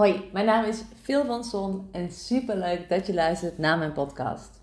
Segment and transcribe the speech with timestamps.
[0.00, 3.92] Hoi, mijn naam is Phil van Son en super leuk dat je luistert naar mijn
[3.92, 4.60] podcast.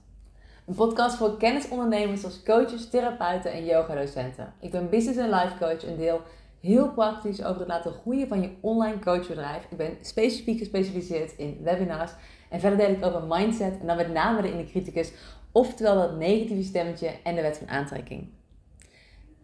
[0.65, 4.53] Een podcast voor kennisondernemers zoals coaches, therapeuten en yogadocenten.
[4.59, 6.21] Ik ben business en life coach en deel
[6.59, 9.63] heel praktisch over het laten groeien van je online coachbedrijf.
[9.69, 12.11] Ik ben specifiek gespecialiseerd in webinars
[12.49, 15.11] en verder deel ik over mindset en dan met name de criticus,
[15.51, 18.29] oftewel dat negatieve stemmetje en de wet van aantrekking.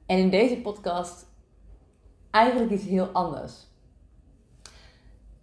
[0.06, 1.26] En in deze podcast
[2.32, 3.72] eigenlijk iets heel anders.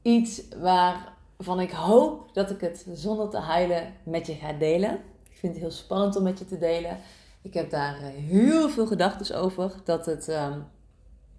[0.02, 4.92] Iets waarvan ik hoop dat ik het zonder te huilen met je ga delen.
[5.30, 6.98] Ik vind het heel spannend om met je te delen.
[7.42, 10.66] Ik heb daar eh, heel veel gedachten over dat, het, um,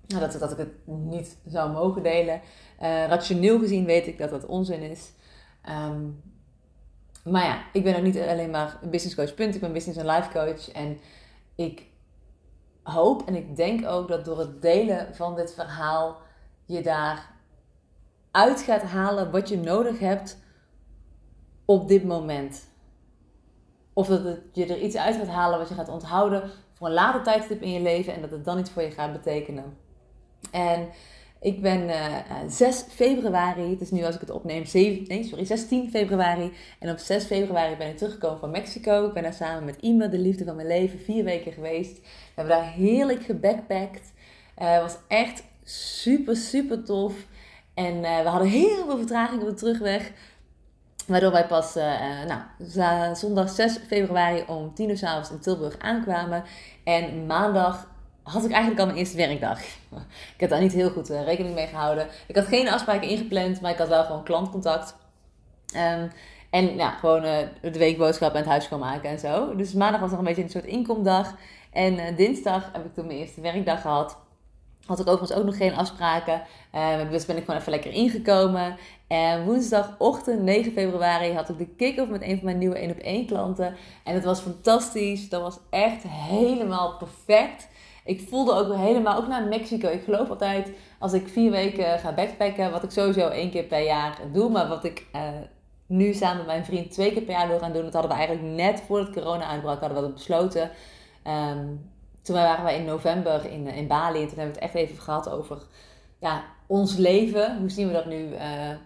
[0.08, 2.42] dat, dat ik het niet zou mogen delen.
[2.82, 5.12] Uh, rationeel gezien weet ik dat dat onzin is.
[5.70, 6.22] Um,
[7.24, 9.56] maar ja, ik ben ook niet alleen maar business coach, punt.
[9.56, 10.72] Ik ben business en life coach.
[10.72, 11.00] En
[11.56, 11.86] ik
[12.84, 16.18] hoop en ik denk ook dat door het delen van dit verhaal
[16.66, 17.31] je daar
[18.32, 20.38] uit gaat halen wat je nodig hebt
[21.66, 22.70] op dit moment.
[23.94, 26.94] Of dat het, je er iets uit gaat halen wat je gaat onthouden voor een
[26.94, 29.78] later tijdstip in je leven en dat het dan iets voor je gaat betekenen.
[30.52, 30.90] En
[31.42, 35.24] ik ben uh, eh, 6 februari, het is nu als ik het opneem, 7, nee,
[35.24, 36.52] sorry, 16 februari.
[36.80, 39.08] En op 6 februari ben ik teruggekomen van Mexico.
[39.08, 41.98] Ik ben daar samen met Ime, de liefde van mijn leven, vier weken geweest.
[42.00, 44.14] We hebben daar heerlijk gebackpackt.
[44.56, 47.14] Het was echt super, super tof.
[47.74, 50.12] En uh, we hadden heel veel vertraging op de terugweg.
[51.08, 51.76] Waardoor wij pas
[52.28, 56.44] nou, zondag 6 februari om 10 uur s avonds in Tilburg aankwamen.
[56.84, 57.88] En maandag
[58.24, 59.60] had ik eigenlijk al mijn eerste werkdag.
[60.36, 62.08] Ik heb daar niet heel goed rekening mee gehouden.
[62.28, 64.96] Ik had geen afspraken ingepland, maar ik had wel gewoon klantcontact.
[65.76, 66.12] Um,
[66.50, 67.22] en ja, gewoon
[67.62, 69.56] de weekboodschap en het huis schoonmaken en zo.
[69.56, 71.36] Dus maandag was nog een beetje een soort inkomdag.
[71.72, 74.18] En dinsdag heb ik toen mijn eerste werkdag gehad.
[74.86, 76.42] Had ik overigens ook nog geen afspraken.
[77.10, 78.78] dus ben ik gewoon even lekker ingekomen.
[79.08, 82.98] En woensdagochtend 9 februari had ik de kick-off met een van mijn nieuwe 1 op
[82.98, 83.76] 1 klanten.
[84.04, 85.30] En het was fantastisch.
[85.30, 87.68] Dat was echt helemaal perfect.
[88.06, 89.88] Ik voelde ook helemaal, ook naar Mexico.
[89.88, 93.84] Ik geloof altijd, als ik vier weken ga backpacken, wat ik sowieso één keer per
[93.84, 95.22] jaar doe, maar wat ik uh,
[95.86, 98.18] nu samen met mijn vriend twee keer per jaar wil gaan doen, dat hadden we
[98.18, 100.72] eigenlijk net voordat corona uitbrak, hadden we dat besloten.
[101.28, 101.91] Um,
[102.22, 105.04] toen waren we in november in, in Bali en toen hebben we het echt even
[105.04, 105.58] gehad over
[106.20, 107.58] ja, ons leven.
[107.58, 108.40] Hoe zien we dat nu uh,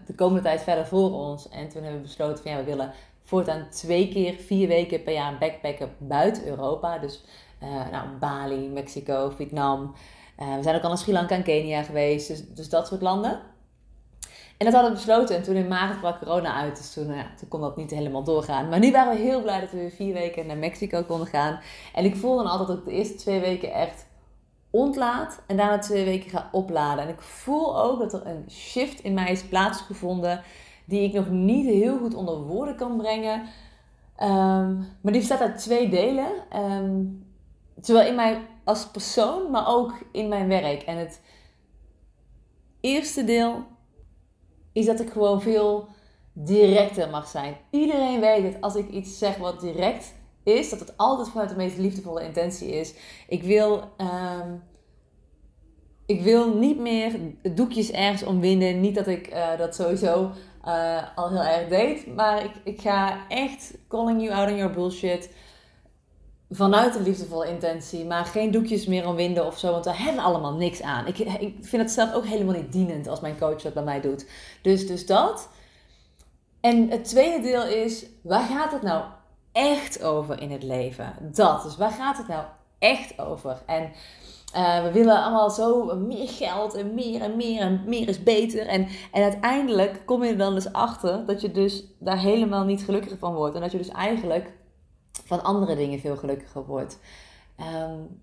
[0.06, 1.48] de komende tijd verder voor ons?
[1.48, 2.92] En toen hebben we besloten van ja, we willen
[3.22, 6.98] voortaan twee keer vier weken per jaar backpacken buiten Europa.
[6.98, 7.24] Dus
[7.62, 9.94] uh, nou, Bali, Mexico, Vietnam.
[10.36, 12.28] We zijn ook al naar Sri Lanka en Kenia geweest.
[12.28, 13.40] Dus, dus dat soort landen.
[14.56, 15.36] En dat hadden we besloten.
[15.36, 16.76] En toen in maart brak corona uit.
[16.76, 18.68] Dus toen, uh, toen kon dat niet helemaal doorgaan.
[18.68, 21.60] Maar nu waren we heel blij dat we weer vier weken naar Mexico konden gaan.
[21.94, 24.06] En ik voel dan altijd dat ik de eerste twee weken echt
[24.70, 25.42] ontlaat.
[25.46, 27.04] En daarna twee weken ga opladen.
[27.04, 30.42] En ik voel ook dat er een shift in mij is plaatsgevonden.
[30.84, 33.40] Die ik nog niet heel goed onder woorden kan brengen.
[34.22, 36.30] Um, maar die bestaat uit twee delen.
[36.56, 37.24] Um,
[37.80, 40.82] Zowel in mij als persoon, maar ook in mijn werk.
[40.82, 41.20] En het
[42.80, 43.64] eerste deel
[44.76, 45.88] is dat ik gewoon veel
[46.32, 47.56] directer mag zijn.
[47.70, 51.56] Iedereen weet het als ik iets zeg wat direct is, dat het altijd vanuit de
[51.56, 52.94] meest liefdevolle intentie is.
[53.28, 54.62] Ik wil, um,
[56.06, 57.18] ik wil niet meer
[57.54, 58.80] doekjes ergens omwinden.
[58.80, 60.30] Niet dat ik uh, dat sowieso
[60.66, 64.72] uh, al heel erg deed, maar ik, ik ga echt calling you out on your
[64.72, 65.30] bullshit
[66.50, 70.28] vanuit een liefdevolle intentie, maar geen doekjes meer omwinden of zo, want daar hebben we
[70.28, 71.06] allemaal niks aan.
[71.06, 74.00] Ik, ik vind het zelf ook helemaal niet dienend als mijn coach dat bij mij
[74.00, 74.26] doet.
[74.62, 75.48] Dus, dus dat.
[76.60, 79.04] En het tweede deel is, waar gaat het nou
[79.52, 81.14] echt over in het leven?
[81.20, 81.62] Dat.
[81.62, 82.44] Dus waar gaat het nou
[82.78, 83.62] echt over?
[83.66, 83.92] En
[84.56, 88.66] uh, we willen allemaal zo meer geld en meer en meer en meer is beter.
[88.66, 92.84] En, en uiteindelijk kom je er dan dus achter dat je dus daar helemaal niet
[92.84, 93.54] gelukkiger van wordt.
[93.54, 94.52] En dat je dus eigenlijk
[95.24, 96.98] van andere dingen veel gelukkiger wordt.
[97.60, 98.22] Um,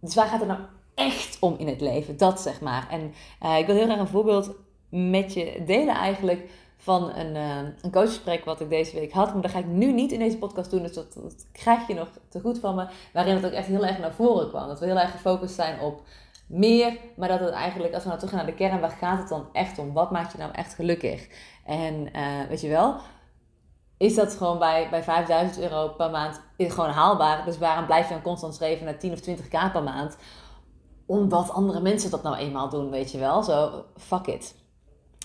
[0.00, 0.60] dus waar gaat het nou
[0.94, 2.16] echt om in het leven?
[2.16, 2.88] Dat zeg maar.
[2.90, 4.50] En uh, ik wil heel graag een voorbeeld
[4.88, 9.32] met je delen eigenlijk van een, uh, een coachgesprek wat ik deze week had.
[9.32, 11.16] Maar dat ga ik nu niet in deze podcast doen, dus dat,
[11.52, 12.86] krijg je nog te goed van me.
[13.12, 14.68] Waarin het ook echt heel erg naar voren kwam.
[14.68, 16.02] Dat we heel erg gefocust zijn op
[16.46, 19.18] meer, maar dat het eigenlijk, als we nou terug gaan naar de kern, waar gaat
[19.18, 19.92] het dan echt om?
[19.92, 21.28] Wat maakt je nou echt gelukkig?
[21.64, 22.96] En uh, weet je wel,
[24.00, 27.44] is dat gewoon bij, bij 5000 euro per maand gewoon haalbaar.
[27.44, 30.16] Dus waarom blijf je dan constant schrijven naar 10 of 20k per maand?
[31.06, 33.42] Omdat andere mensen dat nou eenmaal doen, weet je wel.
[33.42, 34.54] Zo, fuck it.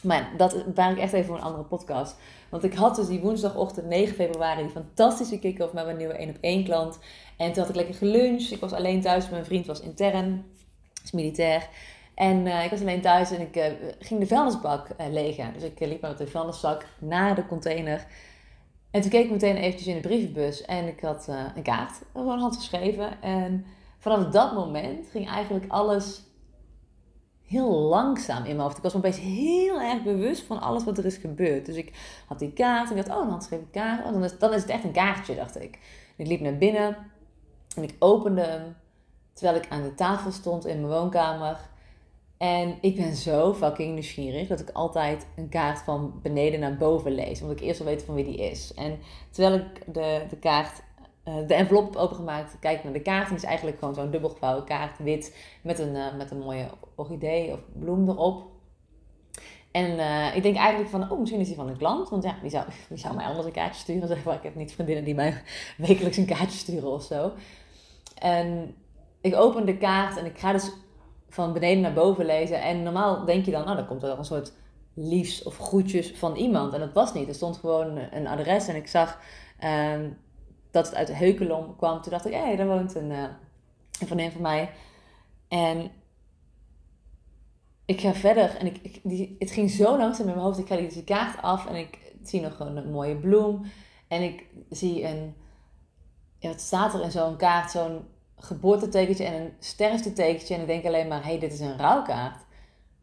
[0.03, 2.15] Maar dat ben ik echt even voor een andere podcast.
[2.49, 6.29] Want ik had dus die woensdagochtend 9 februari die fantastische kick-off met mijn nieuwe 1
[6.29, 6.99] op 1 klant.
[7.37, 8.51] En toen had ik lekker geluncht.
[8.51, 10.45] Ik was alleen thuis, mijn vriend was intern,
[11.03, 11.69] is militair.
[12.15, 15.53] En ik was alleen thuis en ik ging de vuilnisbak legen.
[15.53, 18.05] Dus ik liep met de vuilniszak naar de container.
[18.95, 22.39] En toen keek ik meteen eventjes in de brievenbus en ik had een kaart gewoon
[22.39, 23.21] handgeschreven.
[23.21, 23.65] En
[23.97, 26.23] vanaf dat moment ging eigenlijk alles
[27.43, 28.77] heel langzaam in mijn hoofd.
[28.77, 31.65] Ik was me opeens heel erg bewust van alles wat er is gebeurd.
[31.65, 31.93] Dus ik
[32.27, 34.05] had die kaart en ik dacht, oh, schreef ik kaart.
[34.05, 35.79] Oh, dan, is, dan is het echt een kaartje, dacht ik.
[36.15, 36.97] ik liep naar binnen
[37.75, 38.75] en ik opende hem
[39.33, 41.57] terwijl ik aan de tafel stond in mijn woonkamer.
[42.37, 47.11] En ik ben zo fucking nieuwsgierig dat ik altijd een kaart van beneden naar boven
[47.11, 47.41] lees.
[47.41, 48.73] Omdat ik eerst wil weten van wie die is.
[48.73, 48.99] En
[49.31, 50.83] terwijl ik de, de kaart
[51.25, 53.29] uh, de envelop opengemaakt, kijk naar de kaart.
[53.29, 57.51] En is eigenlijk gewoon zo'n dubbelgevouwen kaart, wit, met een, uh, met een mooie orchidee
[57.51, 58.53] of bloem erop.
[59.71, 62.09] En uh, ik denk eigenlijk van, oh, misschien is die van een klant.
[62.09, 64.07] Want ja, wie zou, wie zou mij anders een kaartje sturen?
[64.23, 65.41] Zeg ik heb niet vriendinnen die mij
[65.77, 67.31] wekelijks een kaartje sturen of zo.
[68.15, 68.75] En
[69.21, 70.71] ik open de kaart en ik ga dus
[71.35, 72.61] van beneden naar boven lezen.
[72.61, 74.53] En normaal denk je dan, nou, dan komt er een soort
[74.93, 76.73] liefs of groetjes van iemand.
[76.73, 77.27] En dat was niet.
[77.27, 79.19] Er stond gewoon een adres en ik zag...
[79.63, 79.99] Uh,
[80.75, 82.01] dat het uit Heukelom kwam.
[82.01, 83.23] Toen dacht ik, hé, daar woont een, uh,
[83.99, 84.71] een vriendin van mij.
[85.47, 85.91] En
[87.85, 90.59] ik ga verder en ik, ik, die, het ging zo langzaam in mijn hoofd.
[90.59, 93.65] Ik ga die kaart af en ik zie nog een mooie bloem.
[94.07, 95.35] En ik zie een,
[96.39, 97.71] ja, wat staat er in zo'n kaart?
[97.71, 98.05] Zo'n
[98.35, 100.55] geboortetekentje en een sterftetekentje.
[100.55, 102.45] En ik denk alleen maar, hé, hey, dit is een rouwkaart.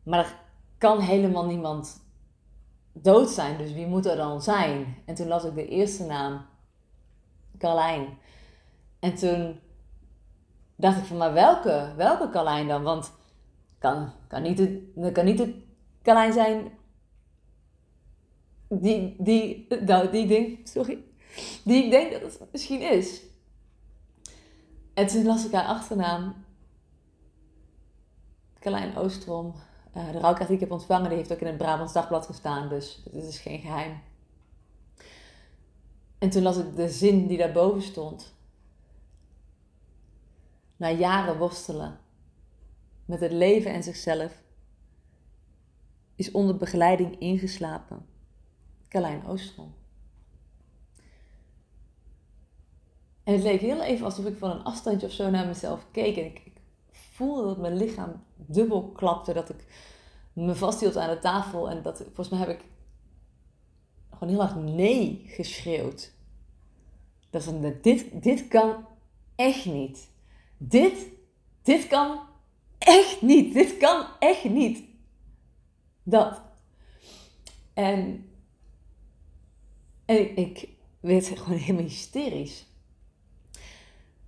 [0.03, 0.37] Maar er
[0.79, 2.01] kan helemaal niemand
[2.93, 4.97] dood zijn, dus wie moet er dan zijn?
[5.05, 6.47] En toen las ik de eerste naam
[7.59, 8.19] Carlijn.
[8.99, 9.61] En toen
[10.77, 12.83] dacht ik van, maar welke, welke Carlijn dan?
[12.83, 13.13] Want
[13.79, 15.55] kan, kan niet het, kan niet het
[16.03, 16.73] Carlijn zijn
[18.81, 20.99] die, die, nou, die denk, sorry,
[21.65, 23.23] die ik denk dat het misschien is.
[24.95, 26.35] En toen las ik haar achternaam.
[28.59, 29.55] Carlijn Oostrom.
[29.97, 32.69] Uh, de rouwkaart die ik heb ontvangen, die heeft ook in het Brabants Dagblad gestaan.
[32.69, 34.01] Dus dit is geen geheim.
[36.19, 38.35] En toen las ik de zin die daarboven stond.
[40.77, 41.99] Na jaren worstelen
[43.05, 44.43] met het leven en zichzelf
[46.15, 48.07] is onder begeleiding ingeslapen.
[48.89, 49.75] Carlijn Oostrom.
[53.25, 56.17] En het leek heel even alsof ik van een afstandje of zo naar mezelf keek.
[56.17, 56.53] En ik, ik
[56.91, 59.33] voelde dat mijn lichaam dubbel klapte.
[59.33, 59.65] Dat ik
[60.33, 61.71] me vasthield aan de tafel.
[61.71, 62.65] En dat, volgens mij heb ik
[64.11, 66.13] gewoon heel erg nee geschreeuwd.
[67.31, 67.53] Dat
[67.83, 68.87] dit, dit kan
[69.37, 70.11] echt niet.
[70.57, 71.07] Dit,
[71.63, 72.21] dit kan
[72.79, 73.55] echt niet.
[73.55, 74.85] Dit kan echt niet.
[76.03, 76.43] Dat.
[77.75, 78.31] En,
[80.05, 80.69] en ik
[81.01, 82.67] werd gewoon helemaal hysterisch.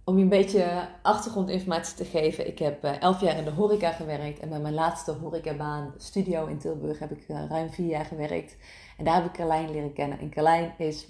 [0.04, 2.46] Om je een beetje achtergrondinformatie te geven.
[2.46, 4.40] Ik heb uh, elf jaar in de horeca gewerkt.
[4.40, 8.56] En bij mijn laatste horecabaan, studio in Tilburg, heb ik uh, ruim vier jaar gewerkt.
[8.98, 10.18] En daar heb ik Carlijn leren kennen.
[10.18, 11.08] En Carlijn is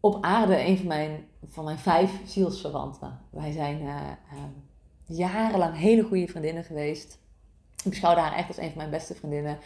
[0.00, 3.20] op aarde een van mijn, van mijn vijf zielsverwanten.
[3.30, 4.12] Wij zijn uh,
[5.04, 7.18] jarenlang hele goede vriendinnen geweest.
[7.84, 9.58] Ik beschouwde haar echt als een van mijn beste vriendinnen.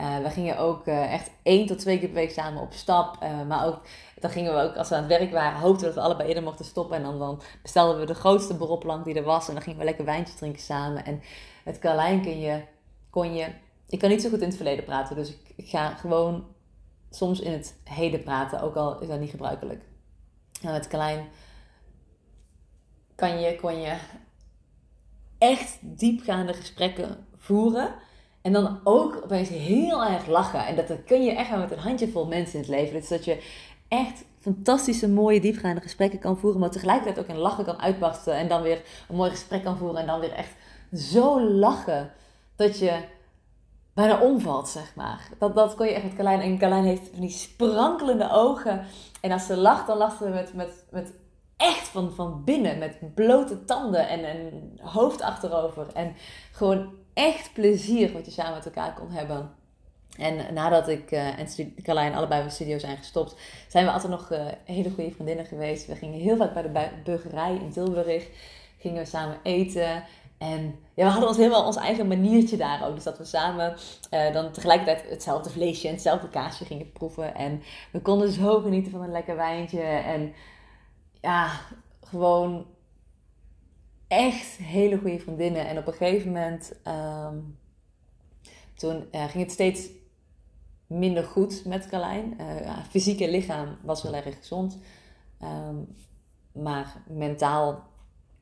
[0.00, 3.18] Uh, we gingen ook echt één tot twee keer per week samen op stap.
[3.46, 3.80] maar ook,
[4.20, 6.42] dan gingen we ook, als we aan het werk waren, hoopten dat we allebei eerder
[6.42, 6.96] mochten stoppen.
[6.96, 9.48] En dan, dan bestelden we de grootste beroplank die er was.
[9.48, 11.04] En dan gingen we lekker wijntje drinken samen.
[11.04, 11.22] En
[11.64, 12.62] het Carlijn kon je,
[13.10, 13.48] kon je...
[13.88, 16.46] Ik kan niet zo goed in het verleden praten, dus ik, ga gewoon
[17.10, 19.82] soms in het heden praten, ook al is dat niet gebruikelijk.
[20.60, 21.28] Nou, met Klein
[23.14, 23.96] kan je, kon je
[25.38, 27.94] echt diepgaande gesprekken voeren.
[28.46, 30.66] En dan ook opeens heel erg lachen.
[30.66, 33.00] En dat, kun je echt met een handjevol mensen in het leven.
[33.00, 33.42] Dus dat je
[33.88, 36.60] echt fantastische, mooie, diepgaande gesprekken kan voeren.
[36.60, 38.34] Maar tegelijkertijd ook in lachen kan uitbarsten.
[38.34, 40.00] En dan weer een mooi gesprek kan voeren.
[40.00, 40.52] En dan weer echt
[40.92, 42.12] zo lachen
[42.56, 43.00] dat je
[43.94, 45.28] bijna omvalt, zeg maar.
[45.38, 46.40] Dat, dat kon je echt met Carlijn.
[46.40, 48.84] En Carlijn heeft van die sprankelende ogen.
[49.20, 51.12] En als ze lacht, dan lacht ze met, met, met
[51.56, 52.78] echt van, van binnen.
[52.78, 55.86] Met blote tanden en een hoofd achterover.
[55.92, 56.14] En
[56.52, 59.54] gewoon echt plezier wat je samen met elkaar kon hebben.
[60.18, 63.36] En nadat ik uh, en Carlijn allebei bij studio zijn gestopt,
[63.68, 65.86] zijn we altijd nog uh, hele goede vriendinnen geweest.
[65.86, 68.28] We gingen heel vaak bij de burgerij in Tilburg.
[68.78, 70.04] Gingen we samen eten.
[70.38, 72.94] En ja, we hadden ons helemaal ons eigen maniertje daar ook.
[72.94, 73.76] Dus dat we samen
[74.10, 77.34] uh, dan tegelijkertijd hetzelfde vleesje en hetzelfde kaasje gingen proeven.
[77.34, 79.82] En we konden zo genieten van een lekker wijntje.
[79.82, 80.34] En
[81.20, 81.50] ja,
[82.00, 82.66] gewoon
[84.08, 85.66] echt hele goede vriendinnen.
[85.66, 87.58] En op een gegeven moment, um,
[88.74, 89.88] toen uh, ging het steeds
[90.86, 92.34] minder goed met Carlijn.
[92.40, 94.78] Uh, ja, fysieke lichaam was wel erg gezond.
[95.42, 95.96] Um,
[96.52, 97.82] maar mentaal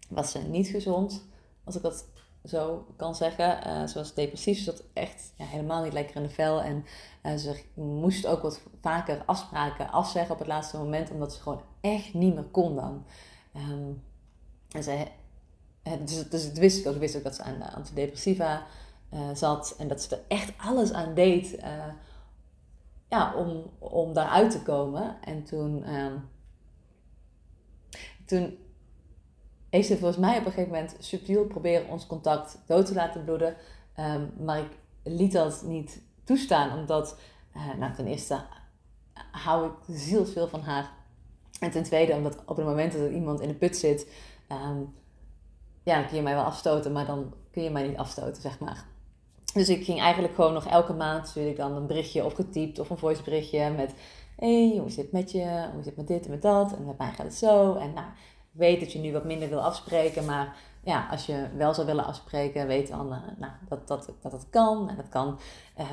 [0.09, 1.27] was ze niet gezond
[1.65, 2.07] als ik dat
[2.45, 3.67] zo kan zeggen.
[3.67, 6.63] Uh, ze was depressief, ze zat echt ja, helemaal niet lekker in de vel.
[6.63, 11.63] En ze moest ook wat vaker afspraken afzeggen op het laatste moment, omdat ze gewoon
[11.81, 13.05] echt niet meer kon dan.
[13.57, 14.03] Um,
[14.71, 15.07] en ze,
[16.05, 16.97] dus, dus dat wist ik ook.
[16.97, 18.67] Wist ook dat ze aan antidepressiva
[19.15, 21.59] uh, zat en dat ze er echt alles aan deed
[23.09, 25.17] ja, om, om daaruit te komen.
[25.23, 26.29] En toen, um,
[28.27, 28.59] toen
[29.71, 33.25] heeft ze volgens mij op een gegeven moment subtiel proberen ons contact dood te laten
[33.25, 33.57] bloeden.
[33.99, 37.19] Um, maar ik liet dat niet toestaan, omdat,
[37.57, 38.41] uh, nou, ten eerste
[39.31, 40.91] hou ik zielsveel van haar.
[41.61, 44.09] En ten tweede, omdat op het moment dat er iemand in de put zit,
[44.53, 44.95] um,
[45.85, 48.59] ja, dan kun je mij wel afstoten, maar dan kun je mij niet afstoten, zeg
[48.59, 48.85] maar.
[49.55, 52.91] Dus ik ging eigenlijk gewoon nog elke maand stuurde ik dan een berichtje opgetypt of
[52.91, 53.95] een voiceberichtje met
[54.37, 55.69] hey, hoe zit het met je?
[55.73, 56.73] Hoe zit met dit en met dat?
[56.73, 57.75] En met mij gaat het zo.
[57.75, 58.07] En nou,
[58.53, 61.87] ik weet dat je nu wat minder wil afspreken, maar ja, als je wel zou
[61.87, 64.89] willen afspreken, weet dan uh, nou, dat, dat, dat dat kan.
[64.89, 65.39] En dat kan
[65.79, 65.87] uh,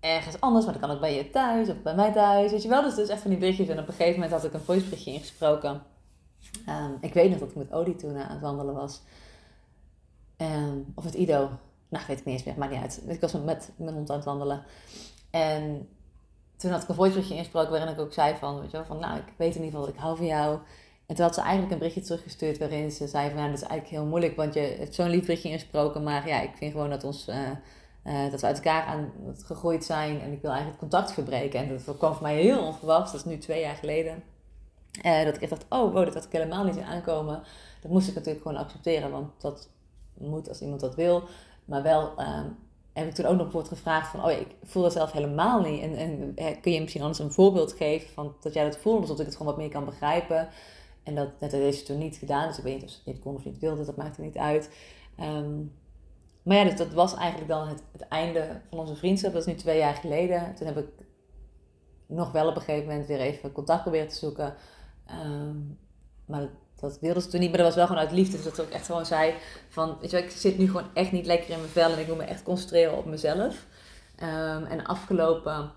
[0.00, 2.50] ergens anders, maar dat kan ook bij je thuis of bij mij thuis.
[2.50, 3.68] Weet je wel, dus, dus echt van die berichtjes.
[3.68, 5.82] En op een gegeven moment had ik een voiceberichtje ingesproken.
[6.68, 9.02] Um, ik weet nog dat ik met Odie toen aan het wandelen was.
[10.36, 11.50] Um, of het Ido.
[11.88, 13.02] Nou, weet ik niet eens meer, maakt niet uit.
[13.06, 14.64] Ik was met mijn hond aan het wandelen.
[15.30, 15.88] En
[16.56, 18.98] toen had ik een voiceberichtje ingesproken waarin ik ook zei van, weet je wel, van
[18.98, 20.58] nou, ik weet in ieder geval dat ik hou van jou.
[21.06, 23.62] En toen had ze eigenlijk een berichtje teruggestuurd waarin ze zei van, ja, dat is
[23.62, 26.90] eigenlijk heel moeilijk, want je hebt zo'n lief berichtje ingesproken, maar ja, ik vind gewoon
[26.90, 27.36] dat, ons, uh,
[28.04, 31.60] uh, dat we uit elkaar aan het gegroeid zijn en ik wil eigenlijk contact verbreken.
[31.60, 34.22] En dat kwam voor mij heel onverwachts, dat is nu twee jaar geleden.
[35.02, 37.42] Uh, dat ik echt dacht, oh wow, dat had ik helemaal niet aankomen.
[37.80, 39.68] Dat moest ik natuurlijk gewoon accepteren, want dat
[40.18, 41.22] moet als iemand dat wil.
[41.64, 42.56] Maar wel um,
[42.92, 45.80] heb ik toen ook nog wordt gevraagd van, oh ik voel dat zelf helemaal niet.
[45.80, 45.96] En,
[46.36, 49.26] en kun je misschien anders een voorbeeld geven van dat jij dat voelt, zodat ik
[49.26, 50.48] het gewoon wat meer kan begrijpen.
[51.02, 53.18] En dat, dat heeft ze toen niet gedaan, dus ik weet niet of ze niet
[53.18, 54.70] kon of niet wilde, dat maakt er niet uit.
[55.20, 55.72] Um,
[56.46, 59.32] maar ja, dus dat was eigenlijk dan het, het, einde van onze vriendschap.
[59.32, 60.54] Dat is nu twee jaar geleden.
[60.54, 60.88] Toen heb ik
[62.06, 64.54] nog wel op een gegeven moment weer even contact proberen te zoeken.
[65.10, 65.78] Um,
[66.24, 66.48] maar
[66.80, 68.36] dat wilde ze toen niet, maar dat was wel gewoon uit liefde.
[68.36, 69.34] Dus dat ze ook echt gewoon zei
[69.68, 71.98] van, weet je wel, ik zit nu gewoon echt niet lekker in mijn vel en
[71.98, 73.66] ik moet me echt concentreren op mezelf.
[74.22, 75.72] Um, en afgelopen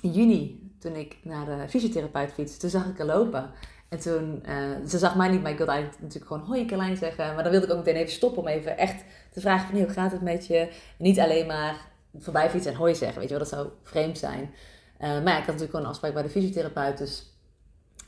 [0.00, 3.50] juni, toen ik naar de fysiotherapeut fietste, toen zag ik haar lopen.
[3.88, 6.96] En toen, uh, ze zag mij niet, maar ik wilde eigenlijk natuurlijk gewoon hoi Carlijn
[6.96, 7.34] zeggen.
[7.34, 9.88] Maar dan wilde ik ook meteen even stoppen om even echt te vragen van, hoe
[9.88, 10.72] gaat het met je?
[10.98, 11.76] Niet alleen maar
[12.18, 14.42] voorbij fietsen en hoi zeggen, weet je wel, dat zou vreemd zijn.
[14.42, 17.35] Uh, maar ja, ik had natuurlijk gewoon een afspraak bij de fysiotherapeut, dus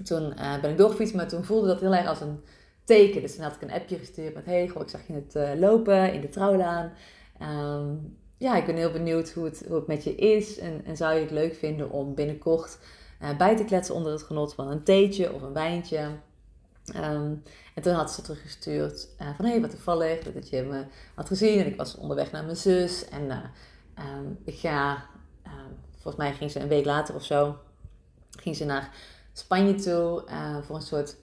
[0.05, 2.41] toen uh, ben ik doorgefietst, maar toen voelde dat heel erg als een
[2.85, 3.23] teken.
[3.23, 6.13] Dus toen had ik een appje gestuurd met: Hey, ik zag je het uh, lopen
[6.13, 6.93] in de trouwlaan.
[7.43, 10.59] Um, ja, ik ben heel benieuwd hoe het, hoe het met je is.
[10.59, 12.79] En, en zou je het leuk vinden om binnenkort
[13.23, 16.11] uh, bij te kletsen onder het genot van een theetje of een wijntje?
[16.97, 17.43] Um,
[17.75, 21.61] en toen had ze teruggestuurd van: Hey, wat toevallig dat je me had gezien.
[21.61, 23.09] En ik was onderweg naar mijn zus.
[23.09, 23.31] En
[23.99, 25.07] um, ik ga,
[25.91, 27.57] volgens mij ging ze een week later of zo,
[28.31, 28.91] ging ze naar
[29.39, 31.17] Spanje toe uh, voor een soort.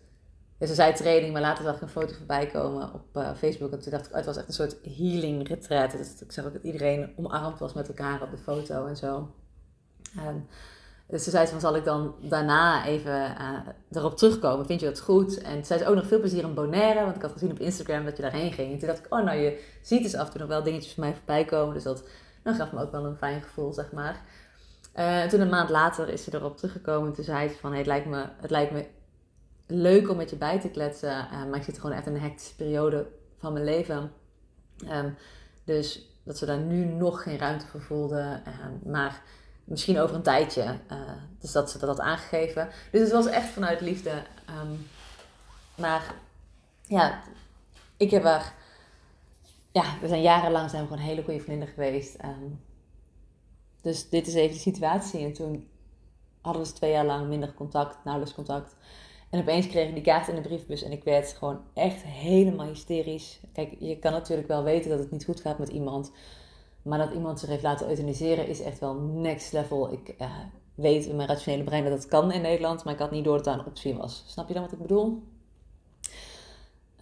[0.60, 3.72] ze zei training, maar later zag ik een foto voorbij komen op uh, Facebook.
[3.72, 5.92] En toen dacht ik, oh, het was echt een soort healing retreat.
[5.92, 9.30] Dus ik zag ook dat iedereen omarmd was met elkaar op de foto en zo.
[10.18, 10.48] Um,
[11.08, 13.58] dus ze zei van, zal ik dan daarna even uh,
[13.92, 14.66] erop terugkomen?
[14.66, 15.38] Vind je dat goed?
[15.42, 17.04] En toen zei ze ook nog veel plezier in Bonaire.
[17.04, 18.72] Want ik had gezien op Instagram dat je daarheen ging.
[18.72, 20.94] En toen dacht ik, oh nou, je ziet dus af en toe nog wel dingetjes
[20.94, 21.74] van mij voorbij komen.
[21.74, 22.04] Dus dat
[22.44, 24.22] gaf me ook wel een fijn gevoel, zeg maar.
[24.96, 27.14] Uh, toen een maand later is ze erop teruggekomen.
[27.14, 28.88] Toen zei ze van, het, lijkt me, het lijkt me
[29.68, 31.28] leuk om met je bij te kletsen.
[31.32, 33.08] Uh, maar ik zit gewoon echt in een hectische periode
[33.40, 34.12] van mijn leven.
[34.92, 35.18] Um,
[35.64, 38.42] dus dat ze daar nu nog geen ruimte voor voelde.
[38.64, 39.22] Um, maar
[39.64, 40.64] misschien over een tijdje.
[40.92, 40.98] Uh,
[41.40, 42.70] dus dat ze dat had aangegeven.
[42.92, 44.12] Dus het was echt vanuit liefde.
[44.62, 44.88] Um,
[45.76, 46.14] maar
[46.82, 47.22] ja,
[47.98, 48.54] ik heb haar...
[49.72, 52.18] Ja, we zijn jarenlang zijn we gewoon hele goede vrienden geweest.
[53.86, 55.20] Dus dit is even de situatie.
[55.20, 55.68] En toen
[56.42, 58.76] hadden we dus twee jaar lang minder contact, nauwelijks contact.
[59.30, 62.68] En opeens kreeg ik die kaart in de briefbus en ik werd gewoon echt helemaal
[62.68, 63.40] hysterisch.
[63.54, 66.12] Kijk, je kan natuurlijk wel weten dat het niet goed gaat met iemand.
[66.82, 69.92] Maar dat iemand zich heeft laten euthaniseren is echt wel next level.
[69.92, 70.32] Ik uh,
[70.76, 73.36] weet in mijn rationele brein dat dat kan in Nederland, maar ik had niet door
[73.36, 74.24] dat daar een optie was.
[74.28, 75.24] Snap je dan wat ik bedoel?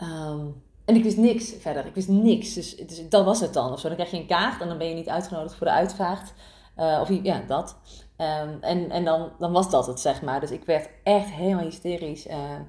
[0.02, 1.86] Um, en ik wist niks verder.
[1.86, 2.54] Ik wist niks.
[2.54, 3.72] Dus, dus dat was het dan.
[3.72, 3.88] Of zo.
[3.88, 6.34] Dan krijg je een kaart en dan ben je niet uitgenodigd voor de uitvaart.
[6.78, 7.78] Uh, of ja, dat.
[8.18, 10.40] Um, en en dan, dan was dat het, zeg maar.
[10.40, 12.28] Dus ik werd echt helemaal hysterisch.
[12.28, 12.60] Uh,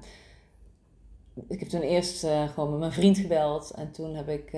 [1.47, 3.71] ik heb toen eerst uh, gewoon met mijn vriend gebeld.
[3.71, 4.53] En toen heb ik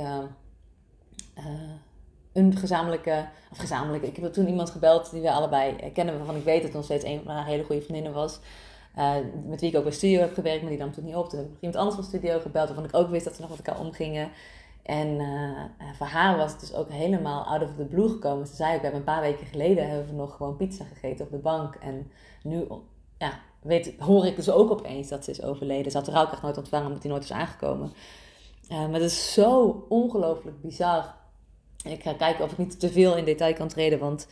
[2.33, 3.27] een gezamenlijke...
[3.51, 4.07] Of gezamenlijke...
[4.07, 6.17] Ik heb toen iemand gebeld die we allebei kennen.
[6.17, 8.39] Waarvan ik weet dat het nog steeds een van haar hele goede vriendinnen was.
[9.45, 10.61] met wie ik ook bij studio heb gewerkt.
[10.61, 11.29] Maar die nam toen niet op.
[11.29, 12.67] Toen heb ik iemand anders van studio gebeld.
[12.67, 14.29] Waarvan ik ook wist dat ze nog met elkaar omgingen.
[14.87, 15.61] En uh,
[15.97, 18.47] voor haar was het dus ook helemaal out of the blue gekomen.
[18.47, 21.31] Ze zei ook, we een paar weken geleden hebben we nog gewoon pizza gegeten op
[21.31, 21.75] de bank.
[21.75, 22.11] En
[22.43, 22.67] nu
[23.17, 25.91] ja, weet, hoor ik dus ook opeens dat ze is overleden.
[25.91, 27.91] Ze had ook echt nooit ontvangen omdat hij nooit is aangekomen.
[28.71, 31.15] Uh, maar het is zo ongelooflijk bizar.
[31.83, 34.27] ik ga kijken of ik niet te veel in detail kan treden, want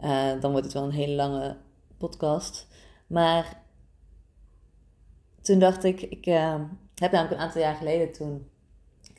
[0.00, 1.56] uh, dan wordt het wel een hele lange
[1.98, 2.66] podcast.
[3.06, 3.62] Maar
[5.42, 6.24] toen dacht ik, ik
[6.94, 8.48] heb namelijk een aantal jaar geleden toen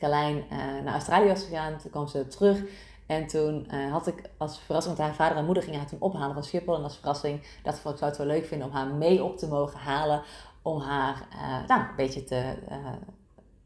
[0.00, 2.62] Carlijn uh, naar Australië was gegaan, toen kwam ze terug.
[3.06, 6.00] En toen uh, had ik als verrassing, want haar vader en moeder gingen haar toen
[6.00, 6.76] ophalen van Schiphol.
[6.76, 9.38] En als verrassing dacht ik, ik zou het wel leuk vinden om haar mee op
[9.38, 10.22] te mogen halen.
[10.62, 11.26] Om haar
[11.66, 12.54] nou, een beetje te,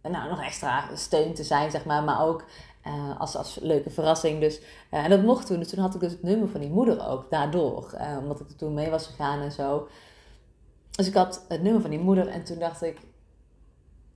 [0.02, 2.02] nou, nog extra steun te zijn, zeg maar.
[2.02, 2.44] Maar ook
[3.18, 4.40] als, als leuke verrassing.
[4.40, 4.60] Dus,
[4.90, 5.58] en dat mocht toen.
[5.58, 7.96] Dus toen had ik dus het nummer van die moeder ook daardoor.
[8.18, 9.88] Omdat ik er toen mee was gegaan en zo.
[10.90, 12.28] Dus ik had het nummer van die moeder.
[12.28, 13.00] En toen dacht ik...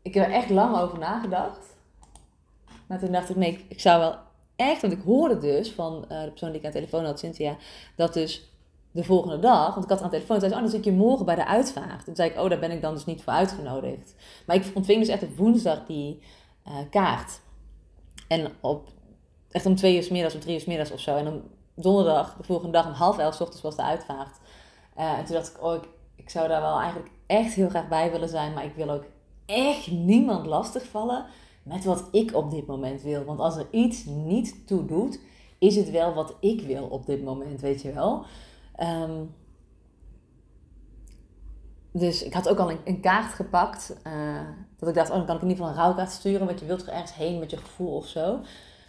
[0.03, 1.77] Ik heb er echt lang over nagedacht.
[2.89, 4.15] Maar toen dacht ik, nee, ik zou wel
[4.57, 4.81] echt...
[4.81, 7.57] Want ik hoorde dus van de persoon die ik aan de telefoon had, Cynthia...
[7.97, 8.53] Dat dus
[8.91, 9.75] de volgende dag...
[9.75, 10.39] Want ik had aan de telefoon...
[10.39, 12.05] Zei ze, oh, dan zit je morgen bij de uitvaart.
[12.05, 14.15] Toen zei ik, oh, daar ben ik dan dus niet voor uitgenodigd.
[14.47, 16.23] Maar ik ontving dus echt op woensdag die
[16.91, 17.41] kaart...
[18.29, 18.89] En op,
[19.51, 21.17] echt om twee uur s middags, of drie uur s middags of zo.
[21.17, 21.43] En om
[21.75, 24.37] donderdag, de volgende dag om half elf s ochtends was de uitvaart.
[24.99, 27.89] Uh, en toen dacht ik, oh, ik, ik zou daar wel eigenlijk echt heel graag
[27.89, 28.55] bij willen zijn.
[28.55, 29.05] Maar ik wil ook
[29.47, 31.25] echt niemand lastigvallen
[31.63, 33.25] met wat ik op dit moment wil.
[33.25, 35.21] Want als er iets niet toe doet,
[35.59, 38.25] is het wel wat ik wil op dit moment, weet je wel.
[38.83, 39.35] Um,
[41.93, 43.97] dus ik had ook al een, een kaart gepakt.
[44.07, 44.41] Uh,
[44.79, 46.47] dat ik dacht, oh, dan kan ik in ieder geval een rouwkaart sturen.
[46.47, 48.41] Want je wilt toch ergens heen met je gevoel of zo.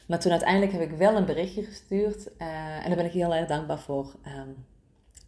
[0.08, 2.28] Maar toen uiteindelijk heb ik wel een berichtje gestuurd.
[2.38, 4.16] Uh, en daar ben ik heel erg dankbaar voor.
[4.38, 4.66] Um,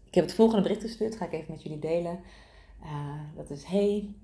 [0.06, 1.16] ik heb het volgende bericht gestuurd.
[1.16, 2.20] Ga ik even met jullie delen.
[2.84, 4.16] Uh, dat is, hey,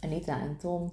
[0.00, 0.92] Anita en Tom.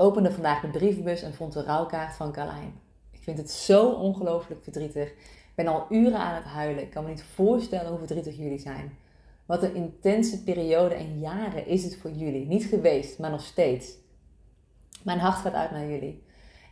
[0.00, 2.80] Opende vandaag de brievenbus en vond de rouwkaart van Carlijn.
[3.10, 5.08] Ik vind het zo ongelooflijk verdrietig.
[5.08, 6.82] Ik ben al uren aan het huilen.
[6.82, 8.98] Ik kan me niet voorstellen hoe verdrietig jullie zijn.
[9.46, 12.46] Wat een intense periode en jaren is het voor jullie.
[12.46, 13.92] Niet geweest, maar nog steeds.
[15.02, 16.22] Mijn hart gaat uit naar jullie.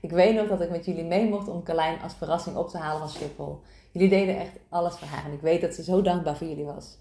[0.01, 2.79] Ik weet nog dat ik met jullie mee mocht om Carlijn als verrassing op te
[2.79, 3.61] halen van Schiphol.
[3.93, 6.65] Jullie deden echt alles voor haar en ik weet dat ze zo dankbaar voor jullie
[6.65, 6.99] was.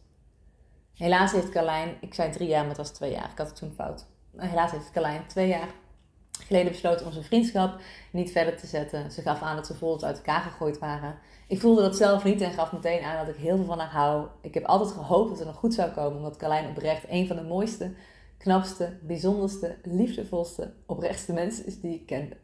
[0.93, 3.29] Helaas heeft Carlijn, ik zei drie jaar, maar het was twee jaar.
[3.31, 4.05] Ik had het toen fout.
[4.35, 5.83] Helaas heeft Carlijn twee jaar
[6.45, 7.81] geleden besloten om zijn vriendschap
[8.11, 9.11] niet verder te zetten.
[9.11, 11.15] Ze gaf aan dat ze volgens uit elkaar gegooid waren.
[11.47, 13.91] Ik voelde dat zelf niet en gaf meteen aan dat ik heel veel van haar
[13.91, 14.27] hou.
[14.41, 17.35] Ik heb altijd gehoopt dat het nog goed zou komen, omdat Carlijn oprecht een van
[17.35, 17.93] de mooiste,
[18.37, 22.37] knapste, bijzonderste, liefdevolste, oprechtste mensen is die ik kende.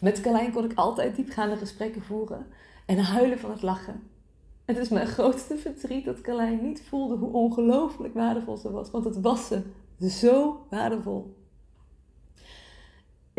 [0.00, 2.46] Met Carlijn kon ik altijd diepgaande gesprekken voeren
[2.86, 4.08] en huilen van het lachen.
[4.64, 9.04] Het is mijn grootste verdriet dat Carlijn niet voelde hoe ongelooflijk waardevol ze was, want
[9.04, 9.62] het was ze
[10.08, 11.39] zo waardevol.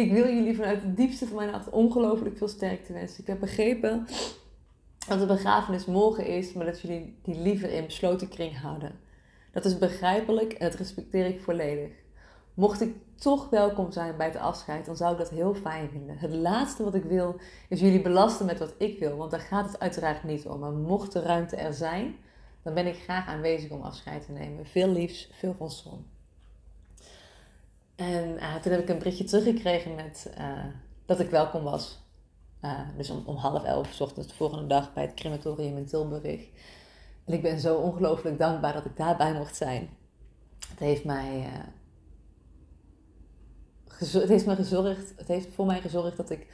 [0.02, 3.22] Ik wil jullie vanuit het diepste van mijn hart ongelooflijk veel sterkte wensen.
[3.22, 4.08] Ik heb begrepen
[5.08, 9.00] dat de begrafenis morgen is, maar dat jullie die liever in besloten kring houden.
[9.52, 11.92] Dat is begrijpelijk en dat respecteer ik volledig.
[12.54, 16.18] Mocht ik toch welkom zijn bij het afscheid, dan zou ik dat heel fijn vinden.
[16.18, 17.36] Het laatste wat ik wil
[17.70, 20.60] is jullie belasten met wat ik wil, want daar gaat het uiteraard niet om.
[20.60, 22.16] Maar mocht de ruimte er zijn,
[22.64, 24.66] dan ben ik graag aanwezig om afscheid te nemen.
[24.66, 26.06] Veel liefs, veel van zon.
[28.02, 30.66] En uh, toen heb ik een berichtje teruggekregen met uh,
[31.06, 32.00] dat ik welkom was.
[32.62, 35.86] Uh, dus om, om, half elf s ochtends de volgende dag bij het crematorium in
[35.86, 36.48] Tilburg.
[37.26, 39.90] En ik ben zo ongelooflijk dankbaar dat ik daarbij mocht zijn.
[40.70, 41.50] Het heeft mij,
[43.98, 46.48] het heeft me gezorgd, het heeft voor mij gezorgd dat ik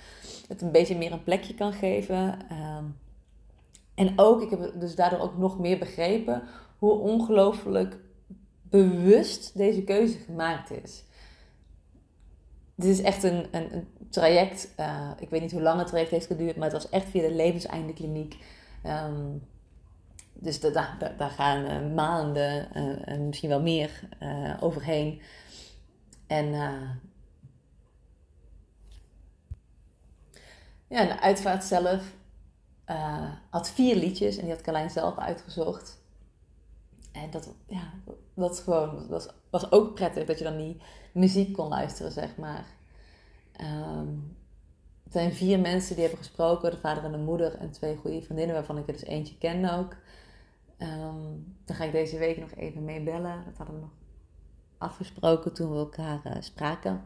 [0.47, 2.39] het een beetje meer een plekje kan geven.
[2.77, 2.97] Um,
[3.95, 6.43] en ook, ik heb dus daardoor ook nog meer begrepen
[6.77, 7.97] hoe ongelooflijk
[8.61, 11.05] bewust deze keuze gemaakt is
[12.77, 14.73] dit is echt een, een, traject.
[14.79, 17.21] Uh, ik weet niet hoe lang het traject heeft geduurd, maar het was echt via
[17.21, 18.37] de levenseindekliniek.
[18.85, 19.47] Um,
[20.33, 24.09] dus daar, daar gaan uh, maanden uh, en misschien wel meer
[24.59, 25.21] overheen.
[26.27, 26.47] En
[30.87, 32.03] ja, de uitvaart zelf
[33.49, 36.01] had vier liedjes en die had Carlijn zelf uitgezocht.
[37.11, 37.93] En dat, ja,
[38.33, 40.81] dat, gewoon, dat was ook prettig dat je dan die
[41.17, 42.65] muziek kon luisteren, zeg maar.
[43.61, 44.37] Um,
[45.03, 48.21] het zijn vier mensen die hebben gesproken, de vader en de moeder en twee goede
[48.21, 49.95] vriendinnen, waarvan ik er dus eentje ken ook.
[50.77, 53.43] Um, daar ga ik deze week nog even mee bellen.
[53.45, 53.93] Dat hadden we nog
[54.77, 57.05] afgesproken toen we elkaar uh, spraken.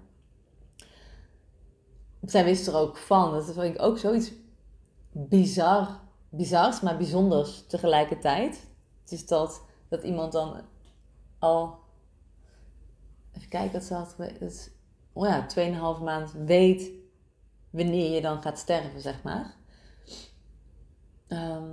[2.21, 3.32] Zij wisten er ook van.
[3.32, 4.32] Dat vind ik ook zoiets
[5.12, 8.67] bizar, bizars, maar bijzonders tegelijkertijd.
[9.02, 10.62] Het is dat, dat iemand dan
[11.39, 11.80] al
[13.36, 14.70] Even kijken, dat ze had, dat,
[15.13, 15.48] oh ja,
[15.98, 16.91] 2,5 maand weet
[17.70, 19.56] wanneer je dan gaat sterven, zeg maar.
[21.28, 21.70] Ehm,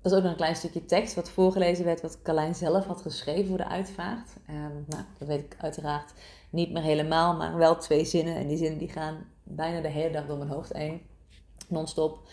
[0.00, 3.02] dat is ook nog een klein stukje tekst wat voorgelezen werd, wat Carlijn zelf had
[3.02, 4.30] geschreven voor de uitvaart.
[4.50, 6.12] Um, nou, dat weet ik uiteraard
[6.50, 8.34] niet meer helemaal, maar wel twee zinnen.
[8.34, 11.02] En die zinnen die gaan bijna de hele dag door mijn hoofd heen,
[11.68, 12.28] non-stop.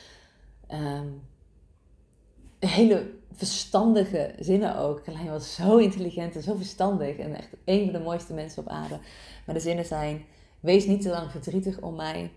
[0.71, 1.21] Um,
[2.67, 5.03] hele verstandige zinnen ook.
[5.03, 8.67] Carlijn was zo intelligent en zo verstandig en echt een van de mooiste mensen op
[8.67, 8.99] aarde.
[9.45, 10.25] Maar de zinnen zijn,
[10.59, 12.31] wees niet te lang verdrietig om mij.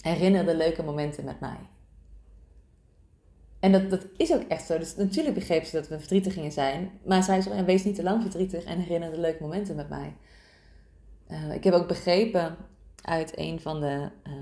[0.00, 1.58] Herinner de leuke momenten met mij.
[3.60, 4.78] En dat, dat is ook echt zo.
[4.78, 6.90] Dus natuurlijk begreep ze dat we verdrietig gingen zijn.
[7.04, 10.16] Maar zei ze, wees niet te lang verdrietig en herinner de leuke momenten met mij.
[11.28, 12.56] Uh, ik heb ook begrepen
[13.02, 14.32] uit een van de uh,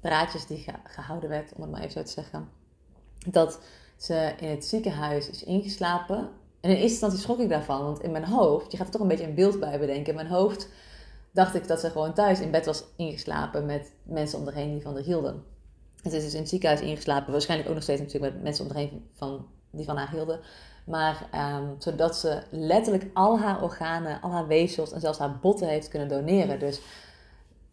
[0.00, 2.48] praatjes die gehouden werd, om het maar even zo te zeggen,
[3.30, 3.60] dat
[4.02, 6.16] ze in het ziekenhuis is ingeslapen.
[6.60, 9.02] En in eerste instantie schrok ik daarvan, want in mijn hoofd, je gaat er toch
[9.02, 10.06] een beetje een beeld bij bedenken.
[10.06, 10.68] In mijn hoofd
[11.30, 14.82] dacht ik dat ze gewoon thuis in bed was ingeslapen met mensen om haar die
[14.82, 15.44] van haar hielden.
[16.02, 18.76] Ze is dus in het ziekenhuis ingeslapen, waarschijnlijk ook nog steeds natuurlijk met mensen om
[18.76, 20.40] haar van, die van haar hielden.
[20.86, 25.68] Maar um, zodat ze letterlijk al haar organen, al haar weefsels en zelfs haar botten
[25.68, 26.58] heeft kunnen doneren.
[26.58, 26.80] Dus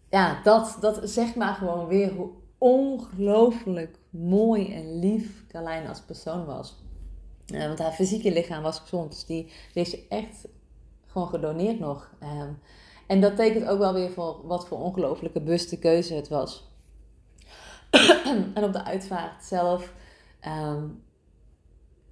[0.09, 6.45] ja, dat, dat zegt maar gewoon weer hoe ongelooflijk mooi en lief Carlijn als persoon
[6.45, 6.76] was.
[7.54, 10.48] Uh, want haar fysieke lichaam was gezond, dus die, heeft ze echt
[11.08, 12.13] gewoon gedoneerd nog.
[12.24, 12.60] Um,
[13.08, 16.67] en dat tekent ook wel weer voor wat voor ongelooflijke bewuste keuze het was.
[18.56, 19.93] en op de uitvaart zelf
[20.48, 21.04] um,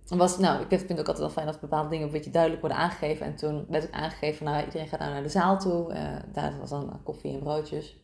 [0.07, 2.61] was, nou, ik vind het ook altijd wel fijn dat bepaalde dingen een beetje duidelijk
[2.61, 3.25] worden aangegeven.
[3.25, 5.93] En toen werd ik aangegeven, nou, iedereen gaat nou naar de zaal toe.
[5.93, 7.97] Uh, daar was dan koffie en broodjes.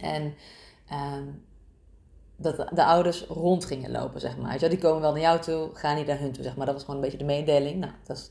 [0.00, 0.34] En
[0.92, 1.44] um,
[2.42, 4.60] dat de, ouders rond gingen lopen, zeg maar.
[4.60, 6.66] Ja, die komen wel naar jou toe, gaan niet naar hun toe, zeg maar.
[6.66, 7.80] Dat was gewoon een beetje de mededeling.
[7.80, 8.30] Nou, dat is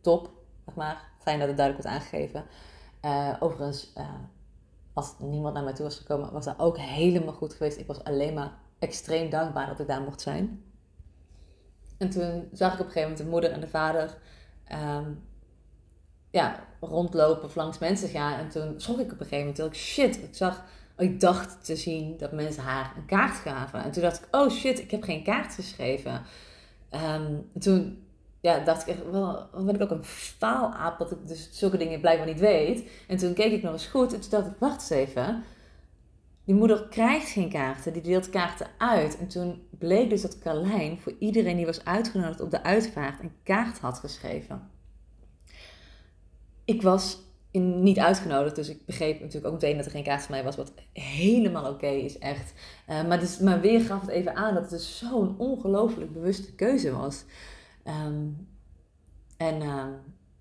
[0.00, 0.30] top,
[0.64, 1.12] zeg maar.
[1.18, 2.44] Fijn dat het duidelijk wordt aangegeven.
[3.04, 4.08] Uh, overigens, uh,
[4.92, 7.78] als niemand naar mij toe was gekomen, was dat ook helemaal goed geweest.
[7.78, 10.64] Ik was alleen maar extreem dankbaar dat ik daar mocht zijn.
[11.98, 14.18] En toen zag ik op een gegeven moment de moeder en de vader
[14.72, 15.22] um,
[16.30, 18.38] ja, rondlopen langs mensen gaan.
[18.38, 19.58] En toen schrok ik op een gegeven moment.
[19.58, 20.64] Ik, shit, ik zag,
[20.96, 23.82] ik dacht te zien dat mensen haar een kaart gaven.
[23.82, 26.22] En toen dacht ik, oh shit, ik heb geen kaart geschreven.
[26.90, 28.04] Um, toen
[28.40, 32.00] ja, dacht ik echt, wel, ben ik ook een faalaap dat ik dus zulke dingen
[32.00, 32.90] blijkbaar niet weet.
[33.08, 35.44] En toen keek ik nog eens goed en toen dacht ik, wacht eens even.
[36.44, 39.18] Die moeder krijgt geen kaarten, die deelt kaarten uit.
[39.18, 43.32] En toen bleek dus dat Carlijn voor iedereen die was uitgenodigd op de uitvaart een
[43.42, 44.70] kaart had geschreven.
[46.64, 47.18] Ik was
[47.60, 50.56] niet uitgenodigd, dus ik begreep natuurlijk ook meteen dat er geen kaart voor mij was,
[50.56, 52.52] wat helemaal oké is, echt.
[52.88, 56.54] Uh, maar, dus, maar weer gaf het even aan dat het dus zo'n ongelooflijk bewuste
[56.54, 57.24] keuze was.
[58.06, 58.48] Um,
[59.36, 59.84] en uh,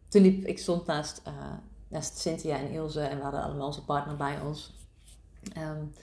[0.07, 1.33] toen liep, ik stond naast, uh,
[1.87, 4.73] naast Cynthia en Ilse en we hadden allemaal onze partner bij ons.
[5.57, 5.93] Um,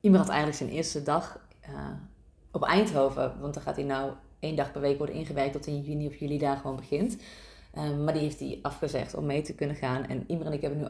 [0.00, 1.90] Iemand had eigenlijk zijn eerste dag uh,
[2.50, 5.80] op Eindhoven, want dan gaat hij nou één dag per week worden ingewerkt tot in
[5.80, 7.16] juni of juli daar gewoon begint.
[7.74, 10.06] Um, maar die heeft hij afgezegd om mee te kunnen gaan.
[10.06, 10.86] En Imre en ik hebben nu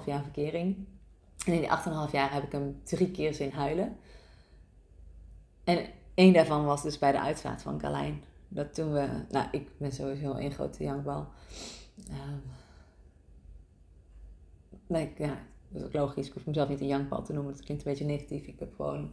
[0.00, 0.76] 8,5 jaar verkering.
[1.46, 1.70] En in die
[2.06, 3.96] 8,5 jaar heb ik hem drie keer zien huilen.
[5.64, 9.68] En één daarvan was dus bij de uitvaart van Carlijn dat toen we, nou, ik
[9.76, 11.28] ben sowieso een grote jankbal.
[12.10, 12.42] Um,
[15.16, 15.38] ja,
[15.68, 16.26] dat is ook logisch.
[16.26, 17.52] Ik hoef mezelf niet een jankbal te noemen.
[17.52, 18.46] Dat klinkt een beetje negatief.
[18.46, 19.12] Ik heb gewoon,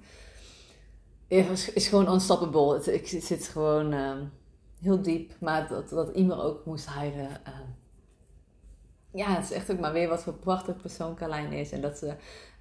[1.27, 2.93] het is gewoon unstoppable.
[2.93, 4.31] Ik zit gewoon um,
[4.79, 5.33] heel diep.
[5.39, 7.29] Maar dat, dat iemand ook moest huilen.
[7.29, 7.75] Um,
[9.11, 11.71] ja, het is echt ook maar weer wat voor prachtig persoon Carlijn is.
[11.71, 12.15] En dat ze,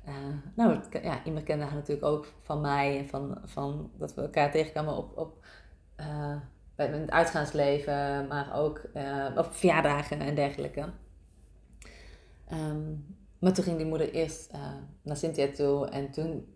[0.08, 0.14] uh,
[0.54, 2.98] nou, ja, iemand kende haar natuurlijk ook van mij.
[2.98, 5.44] En van, van dat we elkaar tegenkwamen op, op
[6.00, 6.36] uh,
[6.74, 10.92] bij het uitgaansleven, maar ook uh, op verjaardagen en dergelijke.
[12.52, 16.55] Um, maar toen ging die moeder eerst uh, naar Cynthia toe en toen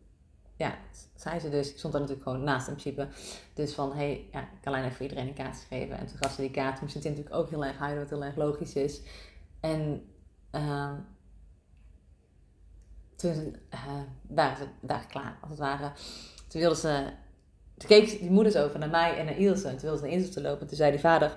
[0.60, 0.78] ja,
[1.14, 3.08] zei ze dus, ik stond daar natuurlijk gewoon naast in principe,
[3.54, 5.98] dus van, hé, hey, ja, ik kan alleen voor iedereen een kaart geven.
[5.98, 8.24] En toen gaf ze die kaart, moest Cynthia natuurlijk ook heel erg huilen, wat heel
[8.24, 9.00] erg logisch is.
[9.60, 10.04] En
[10.54, 10.92] uh,
[13.16, 15.92] toen uh, waren ze daar klaar, als het ware.
[16.48, 17.12] Toen wilden ze
[17.86, 19.68] keek die moeder zo over naar mij en naar Ilse.
[19.68, 20.66] En toen wilde ze naar Ilse te lopen.
[20.66, 21.36] Toen zei die vader,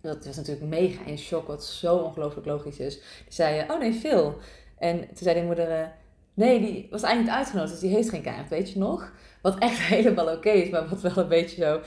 [0.00, 2.94] dat was natuurlijk mega in shock, wat zo ongelooflijk logisch is.
[2.94, 4.38] Die zei, oh nee, Phil.
[4.78, 5.88] En toen zei die moeder, eh,
[6.36, 9.12] nee, die was eigenlijk niet uitgenodigd, dus die heeft geen kaart, weet je nog?
[9.42, 11.80] Wat echt helemaal oké is, maar wat wel een beetje zo,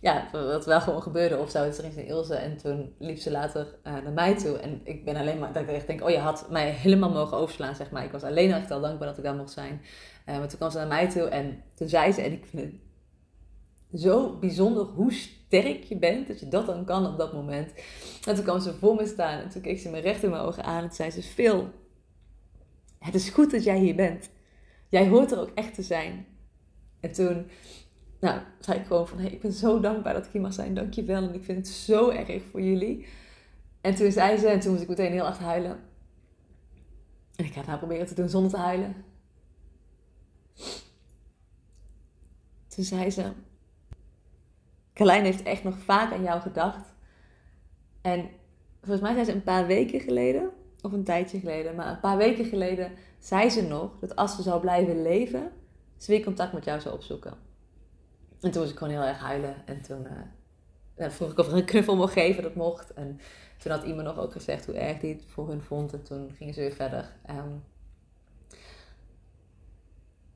[0.00, 1.64] ja, wat wel gewoon gebeurde of zo.
[1.64, 4.58] Toen ging ze naar Ilse en toen liep ze later uh, naar mij toe.
[4.58, 7.36] En ik ben alleen maar, dat ik echt denk, oh je had mij helemaal mogen
[7.36, 8.04] overslaan, zeg maar.
[8.04, 9.80] Ik was alleen echt al dankbaar dat ik daar mocht zijn.
[10.28, 12.62] Uh, maar toen kwam ze naar mij toe en toen zei ze, en ik vind
[12.62, 17.72] het zo bijzonder hoe sterk je bent, dat je dat dan kan op dat moment.
[18.26, 20.42] En toen kwam ze voor me staan en toen keek ze me recht in mijn
[20.42, 21.68] ogen aan en zei ze, Phil,
[23.04, 24.30] Het is goed dat jij hier bent.
[24.88, 26.26] Jij hoort er ook echt te zijn.
[27.00, 27.46] En toen
[28.20, 30.74] nou, zei ik gewoon van, hey, ik ben zo dankbaar dat ik hier mag zijn.
[30.74, 31.22] Dankjewel.
[31.22, 33.06] En ik vind het zo erg voor jullie.
[33.80, 35.78] En toen zei ze, en toen moest ik meteen heel hard huilen.
[37.36, 38.94] En ik ga het nou proberen te doen zonder te huilen.
[42.68, 43.32] Toen zei ze,
[44.94, 46.94] Carlijn heeft echt nog vaak aan jou gedacht.
[48.00, 48.28] En
[48.80, 50.50] volgens mij zei ze een paar weken geleden,
[50.84, 54.42] of een tijdje geleden, maar een paar weken geleden zei ze nog dat als ze
[54.42, 55.50] zou blijven leven,
[55.96, 57.32] ze weer contact met jou zou opzoeken.
[58.40, 59.54] En toen was ik gewoon heel erg huilen.
[59.66, 60.06] En toen
[60.96, 62.92] uh, vroeg ik of er een knuffel mocht geven, dat mocht.
[62.92, 63.20] En
[63.58, 65.92] toen had iemand nog ook gezegd hoe erg die het voor hun vond.
[65.92, 67.12] En toen gingen ze weer verder.
[67.26, 67.52] Ehm,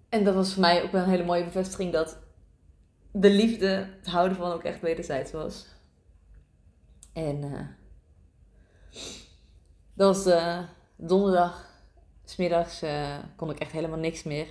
[0.09, 2.19] en dat was voor mij ook wel een hele mooie bevestiging dat
[3.11, 5.67] de liefde, het houden van ook echt wederzijds was.
[7.13, 7.61] En uh,
[9.99, 10.59] dat was uh,
[10.97, 11.67] donderdag,
[12.25, 14.47] smiddags uh, kon ik echt helemaal niks meer.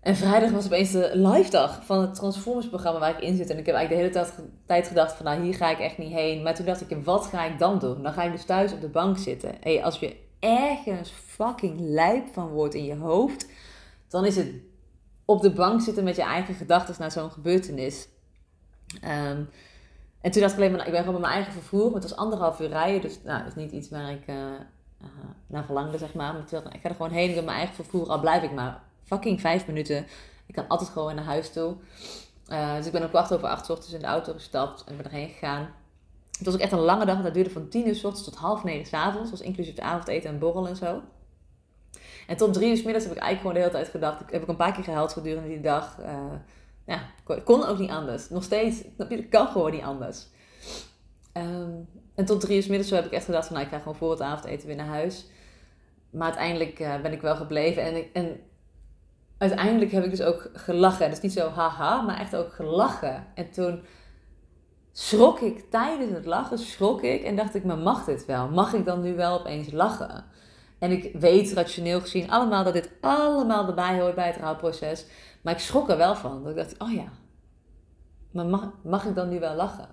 [0.00, 3.50] En vrijdag was opeens de live dag van het Transformers programma waar ik in zit.
[3.50, 6.12] En ik heb eigenlijk de hele tijd gedacht van nou hier ga ik echt niet
[6.12, 6.42] heen.
[6.42, 8.02] Maar toen dacht ik wat ga ik dan doen?
[8.02, 9.54] Dan ga ik dus thuis op de bank zitten.
[9.60, 13.46] Hey, als je ergens fucking lijp van wordt in je hoofd.
[14.08, 14.52] Dan is het
[15.24, 18.08] op de bank zitten met je eigen gedachten naar zo'n gebeurtenis.
[19.04, 19.48] Um,
[20.20, 21.94] en toen dacht ik alleen maar, ik ben gewoon met mijn eigen vervoer.
[21.94, 25.08] Het was anderhalf uur rijden, dus nou, dat is niet iets waar ik uh, uh,
[25.46, 26.32] naar verlangde, zeg maar.
[26.32, 29.40] Maar ik, ga er gewoon heen, heb mijn eigen vervoer, al blijf ik maar fucking
[29.40, 30.06] vijf minuten.
[30.46, 31.74] Ik kan altijd gewoon naar huis toe.
[32.48, 35.04] Uh, dus ik ben om kwart over acht ochtends in de auto gestapt en ben
[35.04, 35.74] erheen gegaan.
[36.36, 37.22] Het was ook echt een lange dag.
[37.22, 39.30] Dat duurde van tien uur s ochtends tot half negen s avonds.
[39.30, 41.02] Dat was inclusief avondeten en borrel en zo.
[42.26, 44.20] En tot drie uur middags heb ik eigenlijk gewoon de hele tijd gedacht.
[44.20, 45.96] Ik heb ik een paar keer gehuild gedurende die dag.
[46.90, 47.02] Ja,
[47.44, 48.28] kon ook niet anders.
[48.28, 48.82] Nog steeds.
[48.96, 50.26] Het kan gewoon niet anders.
[51.36, 53.94] Um, en tot drie uur middags heb ik echt gedacht van nou, ik ga gewoon
[53.94, 55.26] voor het avondeten weer naar huis.
[56.10, 57.82] Maar uiteindelijk uh, ben ik wel gebleven.
[57.82, 58.40] En, en
[59.38, 61.10] uiteindelijk heb ik dus ook gelachen.
[61.10, 63.26] Dus niet zo haha, maar echt ook gelachen.
[63.34, 63.82] En toen
[64.92, 68.48] schrok ik tijdens het lachen, schrok ik en dacht ik, maar mag dit wel?
[68.48, 70.24] Mag ik dan nu wel opeens lachen?
[70.78, 75.06] En ik weet rationeel gezien allemaal dat dit allemaal erbij hoort bij het rouwproces.
[75.40, 76.42] Maar ik schrok er wel van.
[76.42, 77.12] Dat ik dacht, oh ja,
[78.30, 79.88] maar mag, mag ik dan nu wel lachen?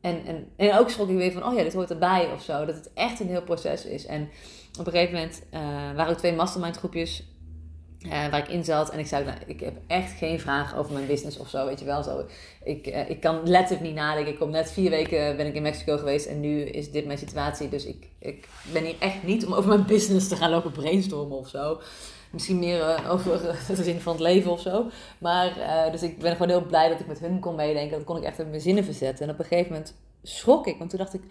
[0.00, 2.64] En, en, en ook schrok ik weer van, oh ja, dit hoort erbij of zo.
[2.64, 4.06] Dat het echt een heel proces is.
[4.06, 4.28] En
[4.78, 5.60] op een gegeven moment uh,
[5.96, 7.24] waren er twee mastermind groepjes
[8.00, 8.90] uh, waar ik in zat.
[8.90, 11.78] En ik zei, nou, ik heb echt geen vragen over mijn business of zo, weet
[11.78, 12.02] je wel.
[12.02, 12.26] Zo,
[12.64, 14.32] ik, uh, ik kan letterlijk niet nadenken.
[14.32, 17.18] Ik kom net vier weken ben ik in Mexico geweest en nu is dit mijn
[17.18, 17.68] situatie.
[17.68, 21.38] Dus ik, ik ben hier echt niet om over mijn business te gaan lopen brainstormen
[21.38, 21.80] of zo.
[22.34, 23.40] Misschien meer uh, over
[23.76, 24.86] de zin van het leven of zo.
[25.18, 25.54] Maar,
[25.90, 27.96] dus ik ben gewoon heel blij dat ik met hun kon meedenken.
[27.96, 29.26] Dat kon ik echt in mijn zinnen verzetten.
[29.26, 31.22] En op een gegeven moment schrok ik, want toen dacht ik...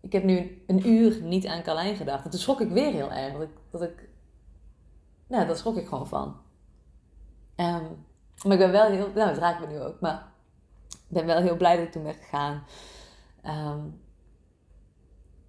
[0.00, 2.24] Ik heb nu een uur niet aan Carlijn gedacht.
[2.24, 3.32] En toen schrok ik weer heel erg.
[3.32, 4.08] Dat ik, dat ik
[5.32, 6.36] nou, daar schrok ik gewoon van.
[7.56, 8.04] Um,
[8.42, 10.32] maar ik ben wel heel, nou, het raakt me nu ook, maar
[10.88, 12.64] ik ben wel heel blij dat ik toen ben gegaan.
[13.44, 14.00] Um,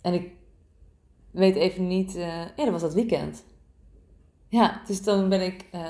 [0.01, 0.31] en ik
[1.31, 3.43] weet even niet, uh, ja, dat was dat weekend.
[4.53, 5.81] Ja, dus dan ben ik, uh,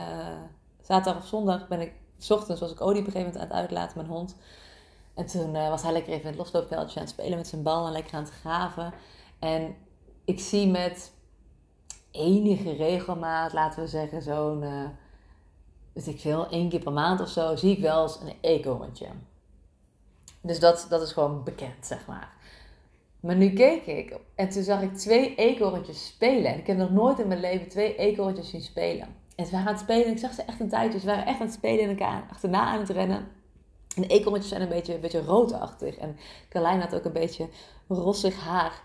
[0.82, 3.58] zaterdag of zondag ben ik, s ochtends was ik Odie op een gegeven moment aan
[3.58, 4.36] het uitlaten, mijn hond.
[5.13, 7.63] En toen uh, was hij lekker even in het losloopveldje aan het spelen met zijn
[7.63, 8.93] bal en lekker aan het graven.
[9.39, 9.76] En
[10.26, 11.12] ik zie met
[12.12, 14.86] enige regelmaat, laten we zeggen, zo'n, uh,
[15.93, 19.08] weet ik veel, één keer per maand of zo, zie ik wel eens een eekhoorntje.
[20.41, 22.34] Dus dat, dat is gewoon bekend, zeg maar.
[23.23, 26.51] Maar nu keek ik en toen zag ik twee eekhoorntjes spelen.
[26.51, 29.07] En ik heb nog nooit in mijn leven twee eekhoorntjes zien spelen.
[29.36, 30.99] En ze waren aan het spelen en ik zag ze echt een tijdje.
[30.99, 33.27] Ze waren echt aan het spelen en elkaar achterna aan het rennen.
[33.95, 35.97] En de eekhoorntjes zijn een beetje, een beetje roodachtig.
[35.97, 36.17] En
[36.49, 37.47] Carlijn had ook een beetje
[37.88, 38.81] rossig haar.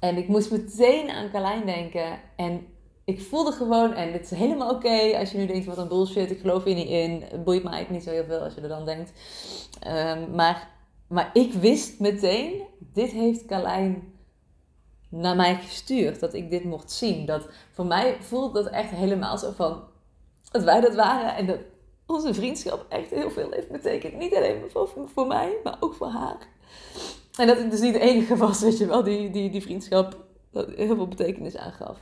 [0.00, 2.18] En ik moest meteen aan Carlijn denken.
[2.36, 2.66] En
[3.04, 6.30] ik voelde gewoon, en dit is helemaal oké als je nu denkt, wat een bullshit,
[6.30, 7.24] ik geloof hier niet in.
[7.30, 9.12] Het boeit me eigenlijk niet zo heel veel als je er dan denkt.
[9.86, 10.68] Um, maar,
[11.10, 14.12] maar ik wist meteen, dit heeft Carlijn
[15.08, 16.20] naar mij gestuurd.
[16.20, 17.26] Dat ik dit mocht zien.
[17.26, 19.82] Dat, voor mij voelde dat echt helemaal zo van,
[20.50, 21.34] dat wij dat waren.
[21.34, 21.58] En dat
[22.06, 24.14] onze vriendschap echt heel veel heeft betekend.
[24.14, 26.48] Niet alleen voor, voor mij, maar ook voor haar.
[27.38, 30.24] En dat ik dus niet de enige was, weet je wel, die, die, die vriendschap
[30.52, 31.98] heel veel betekenis aangaf.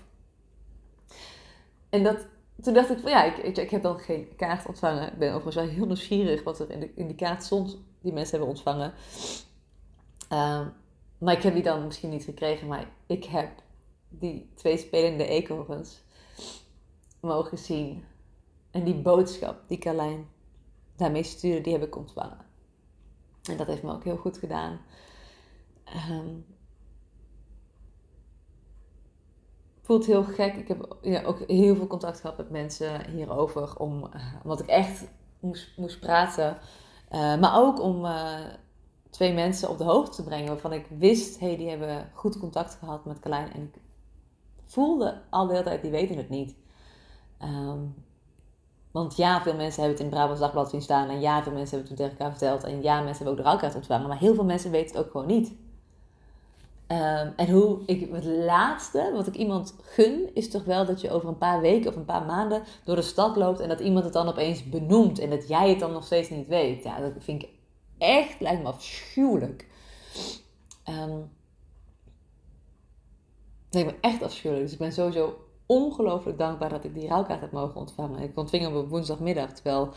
[1.91, 2.27] En dat,
[2.63, 5.13] toen dacht ik van ja, ik, ik, heb dan geen kaart ontvangen.
[5.13, 8.13] Ik ben overigens wel heel nieuwsgierig wat er in, de, in die kaart stond die
[8.13, 8.93] mensen hebben ontvangen.
[10.33, 10.73] Um,
[11.19, 13.63] maar ik heb die dan misschien niet gekregen, maar ik heb
[14.09, 16.03] die twee spelende eekhoorns
[17.21, 18.05] mogen zien.
[18.71, 20.29] En die boodschap die Carlijn
[20.97, 22.47] daarmee stuurde, die heb ik ontvangen.
[23.43, 24.81] En dat heeft me ook heel goed gedaan.
[26.11, 26.45] Um,
[29.83, 30.55] voelt heel gek.
[30.55, 33.79] Ik heb ja, ook heel veel contact gehad met mensen hierover.
[33.79, 35.05] Om, uh, omdat ik echt
[35.41, 36.59] moest, moest praten.
[37.11, 38.35] Uh, maar ook om uh,
[39.11, 42.75] twee mensen op de hoogte te brengen waarvan ik wist, hey, die hebben goed contact
[42.75, 43.53] gehad met Carlijn.
[43.53, 43.81] En ik
[44.65, 46.57] voelde al de hele tijd, die weten het niet.
[47.43, 47.95] Um,
[48.91, 51.09] want ja, veel mensen hebben het in Brabants Dagblad zien staan.
[51.09, 52.65] En ja, veel mensen hebben het tegen elkaar verteld.
[52.65, 54.09] En ja, mensen hebben ook de rouwkaart ontvangen.
[54.09, 55.53] Maar heel veel mensen weten het ook gewoon niet.
[56.93, 61.11] Um, en hoe ik het laatste wat ik iemand gun, is toch wel dat je
[61.11, 64.05] over een paar weken of een paar maanden door de stad loopt en dat iemand
[64.05, 66.85] het dan opeens benoemt en dat jij het dan nog steeds niet weet.
[66.85, 67.49] Ja, dat vind ik
[67.99, 69.67] echt, lijkt me afschuwelijk.
[73.71, 74.65] Dat lijkt me echt afschuwelijk.
[74.65, 78.23] Dus ik ben sowieso ongelooflijk dankbaar dat ik die rouwkaart heb mogen ontvangen.
[78.23, 79.93] Ik ontving hem op woensdagmiddag, terwijl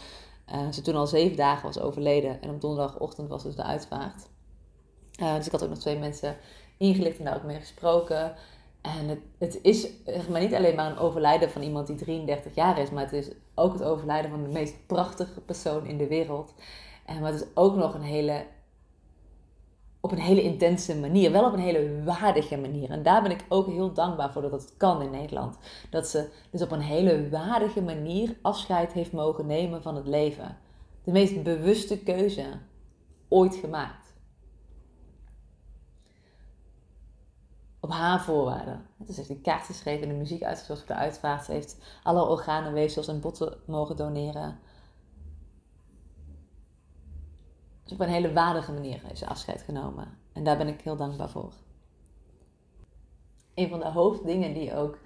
[0.54, 2.42] uh, ze toen al zeven dagen was overleden.
[2.42, 4.30] En op donderdagochtend was dus de uitvaart.
[5.22, 6.38] Uh, dus ik had ook nog twee mensen
[6.82, 8.34] ingelicht en daar ook mee gesproken.
[8.82, 12.56] En het, het is zeg maar, niet alleen maar een overlijden van iemand die 33
[12.56, 16.08] jaar is, maar het is ook het overlijden van de meest prachtige persoon in de
[16.08, 16.54] wereld.
[17.06, 18.46] En het is ook nog een hele,
[20.00, 22.90] op een hele intense manier, wel op een hele waardige manier.
[22.90, 25.58] En daar ben ik ook heel dankbaar voor dat het kan in Nederland.
[25.90, 30.58] Dat ze dus op een hele waardige manier afscheid heeft mogen nemen van het leven.
[31.04, 32.46] De meest bewuste keuze
[33.30, 34.01] ooit gemaakt.
[37.82, 38.86] Op haar voorwaarden.
[38.98, 41.46] Dus heeft een kaart geschreven en de muziek uitgezocht voor de uitvaart.
[41.46, 44.60] Ze heeft alle organen, weefsels en botten mogen doneren.
[47.84, 50.18] Dus op een hele waardige manier heeft ze afscheid genomen.
[50.34, 51.54] En daar ben ik heel dankbaar voor.
[53.54, 54.98] Een van de hoofddingen die ook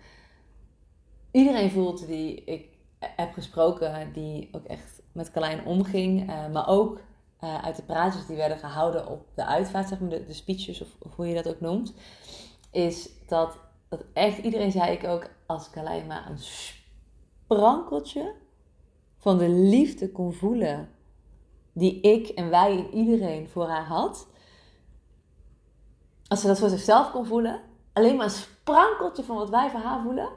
[1.31, 6.99] iedereen voelt die ik heb gesproken, die ook echt met Carlijn omging, uh, maar ook
[7.43, 10.87] uh, uit de praatjes die werden gehouden op de uitvaart, zeg maar, de, speeches of
[11.15, 11.93] hoe je dat ook noemt,
[12.75, 13.57] is dat,
[13.89, 18.33] dat echt iedereen zei ik ook, als Carlijn maar een sprankeltje
[19.17, 20.89] van de liefde kon voelen
[21.73, 24.27] die ik en wij en iedereen voor haar had.
[26.27, 27.61] Als ze dat voor zichzelf kon voelen,
[27.93, 30.29] alleen maar een sprankeltje van wat wij voor haar voelen,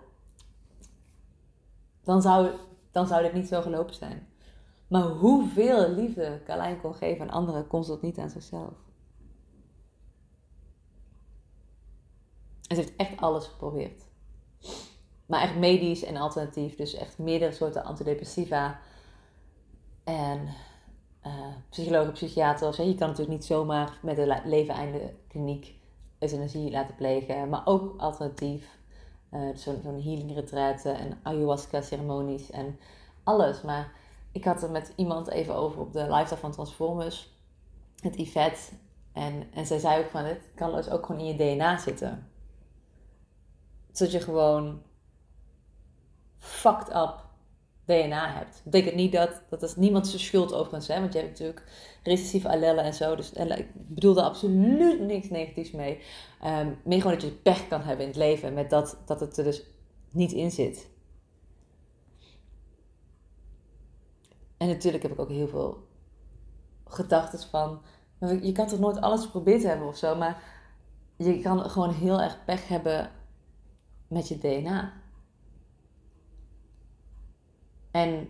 [2.04, 2.50] dan zou,
[2.90, 4.28] dan zou dit niet zo gelopen zijn.
[4.88, 8.87] Maar hoeveel liefde Carlijn kon geven aan anderen, kon ze dat niet aan zichzelf.
[12.68, 14.02] En ze heeft echt alles geprobeerd.
[15.26, 16.76] Maar echt medisch en alternatief.
[16.76, 18.78] Dus echt meerdere soorten antidepressiva.
[20.04, 20.48] En
[21.26, 21.32] uh,
[21.70, 22.76] psychologen, psychiaters.
[22.76, 25.74] Je kan natuurlijk niet zomaar met een leven einde kliniek
[26.18, 27.48] euthanasie laten plegen.
[27.48, 28.76] Maar ook alternatief.
[29.32, 32.78] Uh, Zo'n zo healing retreat en ayahuasca ceremonies en
[33.24, 33.62] alles.
[33.62, 33.92] Maar
[34.32, 37.32] ik had er met iemand even over op de lifestyle van Transformers.
[38.00, 38.60] Het Yvette.
[39.12, 42.28] En, en zij zei ook van, het kan dus ook gewoon in je DNA zitten
[43.98, 44.82] dat je gewoon
[46.38, 47.26] fucked up
[47.88, 48.54] DNA hebt.
[48.54, 51.64] Dat betekent niet dat, dat is niemand zijn schuld overigens, hè, want je hebt natuurlijk
[52.02, 53.16] recessieve allellen en zo.
[53.16, 56.00] Dus ik bedoel er absoluut niks negatiefs mee.
[56.44, 59.36] Um, meer gewoon dat je pech kan hebben in het leven met dat, dat het
[59.36, 59.62] er dus
[60.10, 60.88] niet in zit.
[64.56, 65.86] En natuurlijk heb ik ook heel veel
[66.84, 67.82] gedachten van,
[68.42, 70.42] je kan toch nooit alles geprobeerd hebben of zo, maar
[71.16, 73.10] je kan gewoon heel erg pech hebben
[74.08, 74.92] met je DNA.
[77.90, 78.28] En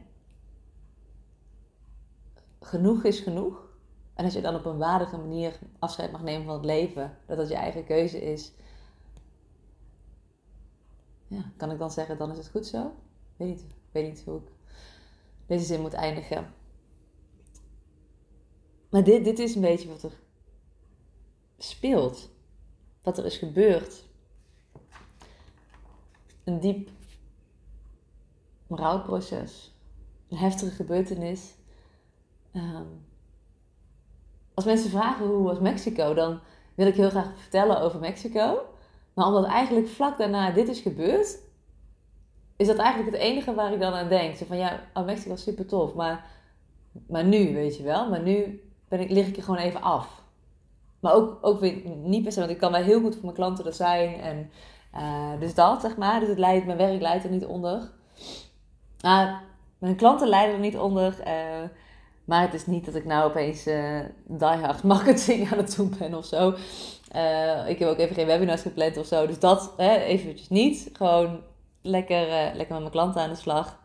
[2.60, 3.66] genoeg is genoeg.
[4.14, 7.36] En als je dan op een waardige manier afscheid mag nemen van het leven, dat
[7.36, 8.52] dat je eigen keuze is,
[11.26, 12.94] ja, kan ik dan zeggen, dan is het goed zo?
[13.36, 14.48] Weet niet, weet niet hoe ik
[15.46, 16.54] deze zin moet eindigen.
[18.90, 20.20] Maar dit, dit is een beetje wat er
[21.58, 22.30] speelt.
[23.02, 24.07] Wat er is gebeurd
[26.48, 26.88] een diep
[28.68, 29.72] rouwproces.
[30.28, 31.54] Een heftige gebeurtenis.
[32.52, 32.84] Ehm,
[34.54, 36.40] als mensen vragen hoe was Mexico, dan
[36.74, 38.58] wil ik heel graag vertellen over Mexico.
[39.14, 41.38] Maar omdat eigenlijk vlak daarna dit is gebeurd,
[42.56, 44.36] is dat eigenlijk het enige waar ik dan aan denk.
[44.36, 46.26] Zo van ja, oh, Mexico was super tof, maar,
[47.08, 48.08] maar nu, weet je wel.
[48.08, 50.22] Maar nu ben ik, lig ik er gewoon even af.
[51.00, 53.66] Maar ook, ook niet per se, want ik kan wel heel goed voor mijn klanten
[53.66, 54.20] er zijn.
[54.20, 54.50] En
[54.94, 56.20] uh, dus dat, zeg maar.
[56.20, 57.90] Dus het leidt, mijn werk leidt er niet onder.
[59.78, 61.18] Mijn klanten lijden er niet onder.
[61.26, 61.68] Uh,
[62.24, 66.14] maar het is niet dat ik nou opeens uh, diehard marketing aan het doen ben
[66.14, 66.48] of zo.
[67.66, 69.26] ik heb ook even geen webinars gepland of zo.
[69.26, 70.90] Dus dat hè, eventjes niet.
[70.92, 71.40] Gewoon
[71.82, 73.78] lekker, lekker met mijn klanten aan de slag.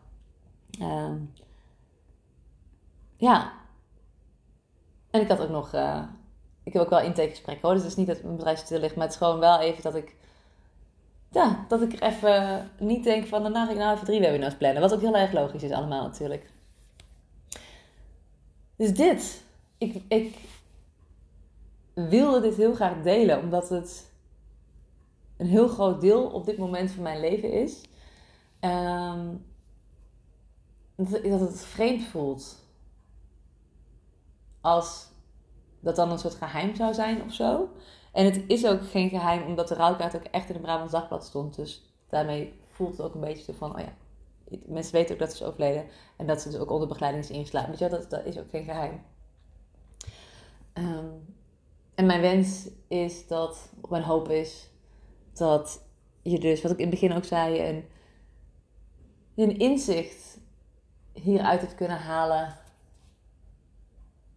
[0.80, 1.16] Ehm,
[3.16, 3.52] ja.
[5.10, 5.74] En ik had ook nog...
[6.62, 7.74] ik heb ook wel intakegesprekken hoor.
[7.74, 8.94] Dus het is niet dat mijn bedrijf stil ligt.
[8.94, 10.16] Maar het is gewoon wel even dat ik
[11.34, 14.56] ja, dat ik er even niet denk van, daarna ga ik nou even drie webinars
[14.56, 14.82] plannen.
[14.82, 16.50] Wat ook heel erg logisch is allemaal natuurlijk.
[18.76, 19.42] Dus dit.
[19.78, 20.38] Ik, ik
[21.94, 24.12] wilde dit heel graag delen, omdat het
[25.36, 27.80] een heel groot deel op dit moment van mijn leven is.
[28.60, 29.44] Um,
[30.96, 32.56] dat het vreemd voelt.
[34.60, 35.08] Als
[35.80, 37.68] dat dan een soort geheim zou zijn of zo.
[38.14, 41.24] En het is ook geen geheim, omdat de rouwkaart ook echt in de Brabants Dagblad
[41.24, 41.56] stond.
[41.56, 43.92] Dus daarmee voelt het ook een beetje van, oh ja,
[44.66, 45.84] mensen weten ook dat ze is overleden.
[46.16, 47.70] En dat ze dus ook onder begeleiding is ingeslapen.
[47.70, 49.02] Weet je dat, dat is ook geen geheim.
[50.72, 51.08] Ehm,
[51.94, 54.70] en mijn wens is dat, of mijn hoop is,
[55.32, 55.82] dat
[56.22, 57.84] je dus, wat ik in het begin ook zei, een,
[59.34, 60.38] een inzicht
[61.12, 62.58] hieruit hebt kunnen halen.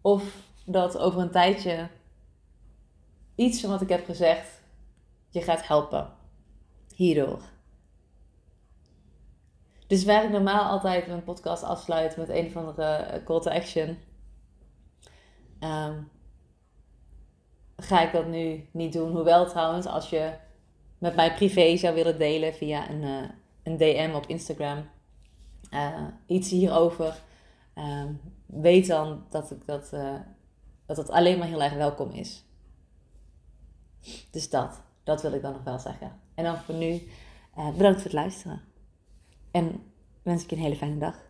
[0.00, 1.88] Of dat over een tijdje
[3.38, 4.62] iets van wat ik heb gezegd
[5.28, 6.12] je gaat helpen.
[6.94, 7.40] Hierdoor.
[9.86, 13.50] Dus waar ik normaal altijd mijn podcast afsluit met een of andere eh, call to
[13.50, 13.98] action,
[15.58, 16.02] ehm,
[17.76, 19.12] ga ik dat nu niet doen.
[19.12, 20.32] Hoewel trouwens, als je
[20.98, 23.28] met mij privé zou willen delen via een, uh,
[23.62, 24.88] een DM op Instagram,
[25.70, 27.22] uh, iets hierover,
[27.74, 28.12] ehm,
[28.46, 29.90] weet dan dat ik dat,
[30.86, 32.47] dat het alleen maar heel erg welkom is.
[34.30, 36.20] Dus dat, dat wil ik dan nog wel zeggen.
[36.34, 37.08] En dan voor nu,
[37.54, 38.60] bedankt voor het luisteren.
[39.50, 39.82] En
[40.22, 41.27] wens ik je een hele fijne dag.